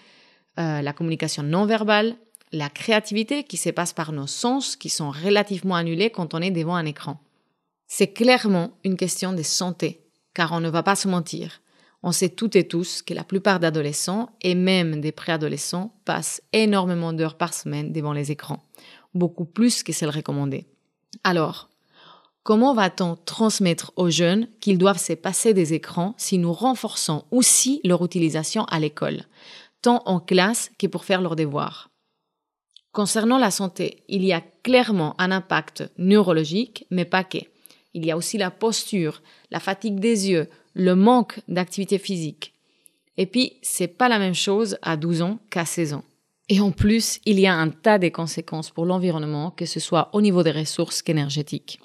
euh, 0.58 0.82
la 0.82 0.92
communication 0.92 1.42
non 1.42 1.64
verbale, 1.64 2.16
la 2.52 2.68
créativité 2.68 3.44
qui 3.44 3.56
se 3.56 3.70
passe 3.70 3.92
par 3.92 4.12
nos 4.12 4.26
sens 4.26 4.76
qui 4.76 4.90
sont 4.90 5.10
relativement 5.10 5.76
annulés 5.76 6.10
quand 6.10 6.34
on 6.34 6.42
est 6.42 6.50
devant 6.50 6.74
un 6.74 6.84
écran. 6.84 7.18
C'est 7.86 8.12
clairement 8.12 8.72
une 8.84 8.96
question 8.96 9.32
de 9.32 9.42
santé, 9.42 10.02
car 10.34 10.52
on 10.52 10.60
ne 10.60 10.68
va 10.68 10.82
pas 10.82 10.96
se 10.96 11.08
mentir. 11.08 11.60
On 12.02 12.12
sait 12.12 12.30
toutes 12.30 12.56
et 12.56 12.66
tous 12.66 13.02
que 13.02 13.14
la 13.14 13.24
plupart 13.24 13.60
d'adolescents 13.60 14.30
et 14.40 14.54
même 14.54 15.00
des 15.00 15.12
préadolescents 15.12 15.94
passent 16.04 16.42
énormément 16.52 17.12
d'heures 17.12 17.36
par 17.36 17.52
semaine 17.52 17.92
devant 17.92 18.12
les 18.12 18.30
écrans, 18.30 18.62
beaucoup 19.14 19.44
plus 19.44 19.82
que 19.82 19.92
celles 19.92 20.10
recommandées. 20.10 20.66
Alors, 21.24 21.70
Comment 22.42 22.72
va-t-on 22.72 23.16
transmettre 23.16 23.92
aux 23.96 24.08
jeunes 24.08 24.48
qu'ils 24.60 24.78
doivent 24.78 24.98
se 24.98 25.12
passer 25.12 25.52
des 25.52 25.74
écrans 25.74 26.14
si 26.16 26.38
nous 26.38 26.54
renforçons 26.54 27.24
aussi 27.30 27.82
leur 27.84 28.02
utilisation 28.02 28.64
à 28.64 28.80
l'école, 28.80 29.24
tant 29.82 30.02
en 30.06 30.20
classe 30.20 30.70
que 30.78 30.86
pour 30.86 31.04
faire 31.04 31.20
leurs 31.20 31.36
devoirs? 31.36 31.90
Concernant 32.92 33.36
la 33.36 33.50
santé, 33.50 34.04
il 34.08 34.24
y 34.24 34.32
a 34.32 34.42
clairement 34.62 35.14
un 35.20 35.30
impact 35.30 35.90
neurologique, 35.98 36.86
mais 36.90 37.04
pas 37.04 37.24
que. 37.24 37.38
Il 37.92 38.06
y 38.06 38.10
a 38.10 38.16
aussi 38.16 38.38
la 38.38 38.50
posture, 38.50 39.22
la 39.50 39.60
fatigue 39.60 40.00
des 40.00 40.30
yeux, 40.30 40.48
le 40.74 40.94
manque 40.94 41.40
d'activité 41.48 41.98
physique. 41.98 42.54
Et 43.16 43.26
puis, 43.26 43.54
c'est 43.62 43.88
pas 43.88 44.08
la 44.08 44.18
même 44.18 44.34
chose 44.34 44.78
à 44.82 44.96
12 44.96 45.22
ans 45.22 45.38
qu'à 45.50 45.64
16 45.64 45.94
ans. 45.94 46.04
Et 46.48 46.60
en 46.60 46.72
plus, 46.72 47.20
il 47.26 47.38
y 47.38 47.46
a 47.46 47.54
un 47.54 47.68
tas 47.68 47.98
de 47.98 48.08
conséquences 48.08 48.70
pour 48.70 48.84
l'environnement, 48.84 49.50
que 49.50 49.66
ce 49.66 49.78
soit 49.78 50.10
au 50.12 50.20
niveau 50.20 50.42
des 50.42 50.50
ressources 50.50 51.02
qu'énergétiques. 51.02 51.80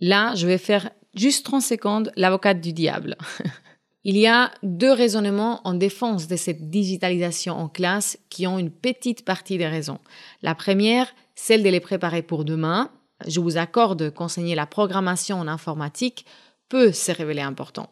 Là, 0.00 0.34
je 0.34 0.46
vais 0.46 0.58
faire 0.58 0.90
juste 1.14 1.46
30 1.46 1.62
secondes 1.62 2.12
l'avocate 2.16 2.60
du 2.60 2.72
diable. 2.72 3.16
Il 4.06 4.18
y 4.18 4.26
a 4.26 4.50
deux 4.62 4.92
raisonnements 4.92 5.60
en 5.64 5.72
défense 5.72 6.28
de 6.28 6.36
cette 6.36 6.68
digitalisation 6.68 7.54
en 7.54 7.68
classe 7.68 8.18
qui 8.28 8.46
ont 8.46 8.58
une 8.58 8.70
petite 8.70 9.24
partie 9.24 9.56
des 9.56 9.66
raisons. 9.66 9.98
La 10.42 10.54
première, 10.54 11.14
celle 11.34 11.62
de 11.62 11.70
les 11.70 11.80
préparer 11.80 12.20
pour 12.20 12.44
demain. 12.44 12.90
Je 13.26 13.40
vous 13.40 13.56
accorde 13.56 14.12
qu'enseigner 14.12 14.54
la 14.54 14.66
programmation 14.66 15.38
en 15.38 15.48
informatique 15.48 16.26
peut 16.68 16.92
se 16.92 17.12
révéler 17.12 17.42
important. 17.42 17.90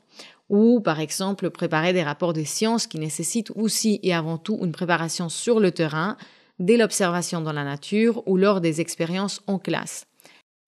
Ou 0.48 0.80
par 0.80 1.00
exemple 1.00 1.50
préparer 1.50 1.92
des 1.92 2.02
rapports 2.02 2.32
de 2.32 2.44
sciences 2.44 2.86
qui 2.86 2.98
nécessitent 2.98 3.52
aussi 3.54 4.00
et 4.02 4.12
avant 4.12 4.38
tout 4.38 4.58
une 4.62 4.72
préparation 4.72 5.28
sur 5.28 5.60
le 5.60 5.70
terrain, 5.70 6.16
dès 6.58 6.76
l'observation 6.76 7.40
dans 7.40 7.52
la 7.52 7.64
nature 7.64 8.22
ou 8.26 8.36
lors 8.36 8.60
des 8.60 8.80
expériences 8.80 9.40
en 9.46 9.58
classe. 9.58 10.06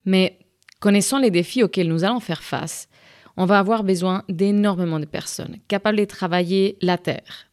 Mais 0.04 0.38
Connaissant 0.84 1.18
les 1.18 1.30
défis 1.30 1.62
auxquels 1.62 1.88
nous 1.88 2.04
allons 2.04 2.20
faire 2.20 2.42
face, 2.42 2.90
on 3.38 3.46
va 3.46 3.58
avoir 3.58 3.84
besoin 3.84 4.22
d'énormément 4.28 5.00
de 5.00 5.06
personnes 5.06 5.56
capables 5.66 5.96
de 5.96 6.04
travailler 6.04 6.76
la 6.82 6.98
terre, 6.98 7.46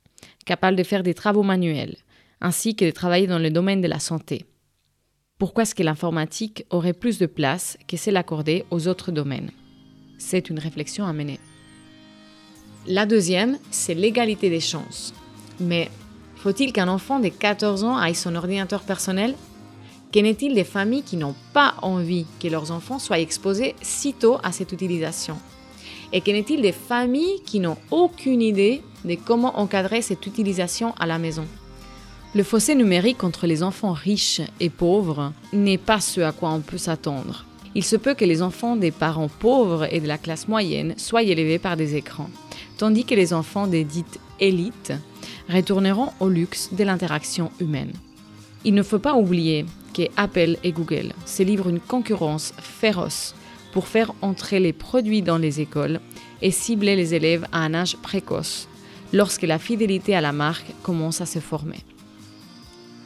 capables 0.45 0.75
de 0.75 0.83
faire 0.83 1.01
des 1.01 1.13
travaux 1.13 1.41
manuels, 1.41 1.95
ainsi 2.41 2.75
que 2.75 2.83
de 2.83 2.91
travailler 2.91 3.27
dans 3.27 3.39
le 3.39 3.49
domaine 3.49 3.79
de 3.79 3.87
la 3.87 3.99
santé. 3.99 4.43
Pourquoi 5.37 5.63
est-ce 5.63 5.73
que 5.73 5.81
l'informatique 5.81 6.65
aurait 6.71 6.91
plus 6.91 7.19
de 7.19 7.25
place 7.25 7.77
que 7.87 7.95
celle 7.95 8.17
accordée 8.17 8.65
aux 8.69 8.89
autres 8.89 9.13
domaines? 9.13 9.51
C'est 10.23 10.49
une 10.49 10.59
réflexion 10.59 11.05
à 11.05 11.13
mener. 11.13 11.39
La 12.87 13.05
deuxième, 13.05 13.57
c'est 13.71 13.95
l'égalité 13.95 14.49
des 14.49 14.59
chances. 14.59 15.13
Mais 15.59 15.89
faut-il 16.35 16.71
qu'un 16.71 16.87
enfant 16.87 17.19
de 17.19 17.27
14 17.27 17.83
ans 17.83 17.97
aille 17.97 18.15
son 18.15 18.35
ordinateur 18.35 18.83
personnel? 18.83 19.35
Qu'en 20.13 20.23
est-il 20.23 20.53
des 20.53 20.63
familles 20.63 21.03
qui 21.03 21.17
n'ont 21.17 21.35
pas 21.53 21.73
envie 21.81 22.27
que 22.39 22.47
leurs 22.47 22.71
enfants 22.71 22.99
soient 22.99 23.19
exposés 23.19 23.75
si 23.81 24.13
tôt 24.13 24.37
à 24.43 24.51
cette 24.51 24.71
utilisation? 24.71 25.37
Et 26.13 26.21
qu'en 26.21 26.33
est-il 26.33 26.61
des 26.61 26.71
familles 26.71 27.41
qui 27.45 27.59
n'ont 27.59 27.77
aucune 27.89 28.43
idée 28.43 28.83
de 29.03 29.15
comment 29.15 29.59
encadrer 29.59 30.01
cette 30.03 30.25
utilisation 30.27 30.93
à 30.99 31.07
la 31.07 31.17
maison? 31.17 31.47
Le 32.35 32.43
fossé 32.43 32.75
numérique 32.75 33.23
entre 33.23 33.47
les 33.47 33.63
enfants 33.63 33.93
riches 33.93 34.41
et 34.59 34.69
pauvres 34.69 35.33
n'est 35.51 35.79
pas 35.79 35.99
ce 35.99 36.21
à 36.21 36.31
quoi 36.31 36.51
on 36.51 36.61
peut 36.61 36.77
s'attendre. 36.77 37.45
Il 37.73 37.83
se 37.83 37.95
peut 37.95 38.13
que 38.13 38.25
les 38.25 38.41
enfants 38.41 38.75
des 38.75 38.91
parents 38.91 39.29
pauvres 39.29 39.87
et 39.93 39.99
de 39.99 40.07
la 40.07 40.17
classe 40.17 40.47
moyenne 40.47 40.93
soient 40.97 41.23
élevés 41.23 41.59
par 41.59 41.77
des 41.77 41.95
écrans, 41.95 42.29
tandis 42.77 43.05
que 43.05 43.15
les 43.15 43.33
enfants 43.33 43.67
des 43.67 43.83
dites 43.83 44.19
élites 44.39 44.93
retourneront 45.49 46.09
au 46.19 46.27
luxe 46.27 46.69
de 46.73 46.83
l'interaction 46.83 47.51
humaine. 47.59 47.93
Il 48.65 48.73
ne 48.73 48.83
faut 48.83 48.99
pas 48.99 49.15
oublier 49.15 49.65
que 49.93 50.03
Apple 50.17 50.57
et 50.63 50.71
Google 50.71 51.13
se 51.25 51.43
livrent 51.43 51.69
une 51.69 51.79
concurrence 51.79 52.53
féroce 52.59 53.35
pour 53.71 53.87
faire 53.87 54.13
entrer 54.21 54.59
les 54.59 54.73
produits 54.73 55.21
dans 55.21 55.37
les 55.37 55.61
écoles 55.61 56.01
et 56.41 56.51
cibler 56.51 56.95
les 56.95 57.13
élèves 57.13 57.45
à 57.51 57.59
un 57.59 57.73
âge 57.73 57.97
précoce, 57.97 58.67
lorsque 59.13 59.43
la 59.43 59.59
fidélité 59.59 60.15
à 60.15 60.21
la 60.21 60.33
marque 60.33 60.73
commence 60.83 61.21
à 61.21 61.25
se 61.25 61.39
former. 61.39 61.79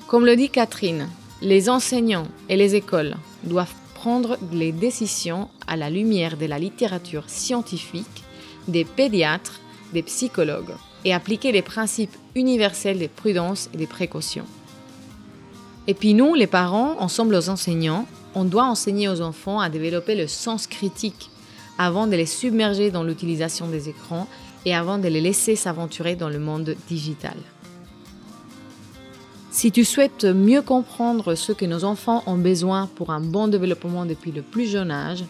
Comme 0.08 0.26
le 0.26 0.36
dit 0.36 0.50
Catherine, 0.50 1.10
les 1.42 1.70
enseignants 1.70 2.28
et 2.50 2.58
les 2.58 2.76
écoles 2.76 3.16
doivent 3.44 3.74
prendre 4.06 4.38
les 4.52 4.72
décisions 4.72 5.50
à 5.66 5.76
la 5.76 5.90
lumière 5.90 6.38
de 6.38 6.46
la 6.46 6.60
littérature 6.60 7.24
scientifique, 7.28 8.24
des 8.68 8.86
pédiatres, 8.86 9.60
des 9.94 10.04
psychologues, 10.04 10.76
et 11.06 11.12
appliquer 11.12 11.52
les 11.52 11.64
principes 11.64 12.16
universels 12.36 13.00
de 13.00 13.08
prudence 13.08 13.68
et 13.74 13.78
de 13.78 13.86
précaution. 13.88 14.46
Et 15.88 15.96
puis 15.96 16.14
nous, 16.14 16.36
les 16.36 16.46
parents, 16.46 16.98
ensemble 17.00 17.34
aux 17.34 17.50
enseignants, 17.50 18.06
on 18.36 18.44
doit 18.44 18.66
enseigner 18.66 19.10
aux 19.10 19.22
enfants 19.22 19.60
à 19.60 19.70
développer 19.70 20.14
le 20.14 20.28
sens 20.28 20.68
critique 20.68 21.32
avant 21.80 22.06
de 22.06 22.16
les 22.16 22.28
submerger 22.28 22.92
dans 22.92 23.02
l'utilisation 23.02 23.68
des 23.68 23.90
écrans 23.90 24.28
et 24.66 24.76
avant 24.76 25.00
de 25.00 25.08
les 25.08 25.22
laisser 25.22 25.56
s'aventurer 25.56 26.16
dans 26.16 26.30
le 26.30 26.38
monde 26.38 26.76
digital. 26.88 27.38
Si 29.56 29.72
tu 29.72 29.86
souhaites 29.86 30.26
mieux 30.26 30.62
comprendre 30.62 31.34
ce 31.34 31.54
que 31.54 31.64
nos 31.64 31.86
enfants 31.86 32.24
ont 32.26 32.36
besoin 32.36 32.88
pour 32.88 33.12
un 33.12 33.22
bon 33.22 33.48
développement 33.48 34.06
depuis 34.06 34.34
le 34.34 34.42
plus 34.42 34.70
jeune 34.70 34.92
âge, 34.92 35.24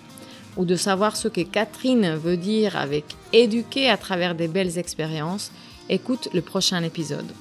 ou 0.58 0.66
de 0.66 0.76
savoir 0.76 1.16
ce 1.16 1.28
que 1.28 1.42
Catherine 1.42 2.16
veut 2.16 2.36
dire 2.36 2.76
avec 2.76 3.06
éduquer 3.34 3.88
à 3.88 3.98
travers 3.98 4.34
des 4.34 4.48
belles 4.48 4.80
expériences, 4.80 5.52
écoute 5.90 6.30
le 6.34 6.42
prochain 6.42 6.82
épisode. 6.82 7.32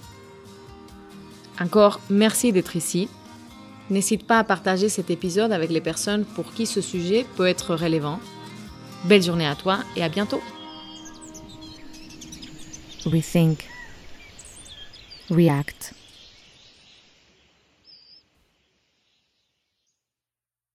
Encore 1.59 2.01
merci 2.11 2.53
d'être 2.53 2.77
ici. 2.77 3.09
N'hésite 3.89 4.27
pas 4.27 4.41
à 4.41 4.45
partager 4.45 4.91
cet 4.91 5.09
épisode 5.09 5.53
avec 5.53 5.71
les 5.71 5.81
personnes 5.81 6.27
pour 6.27 6.53
qui 6.53 6.67
ce 6.67 6.83
sujet 6.83 7.25
peut 7.39 7.47
être 7.47 7.75
relevant. 7.77 8.21
Belle 9.05 9.23
journée 9.23 9.47
à 9.47 9.55
toi 9.55 9.79
et 9.97 10.03
à 10.03 10.11
bientôt. 10.11 10.43
React. 15.31 15.95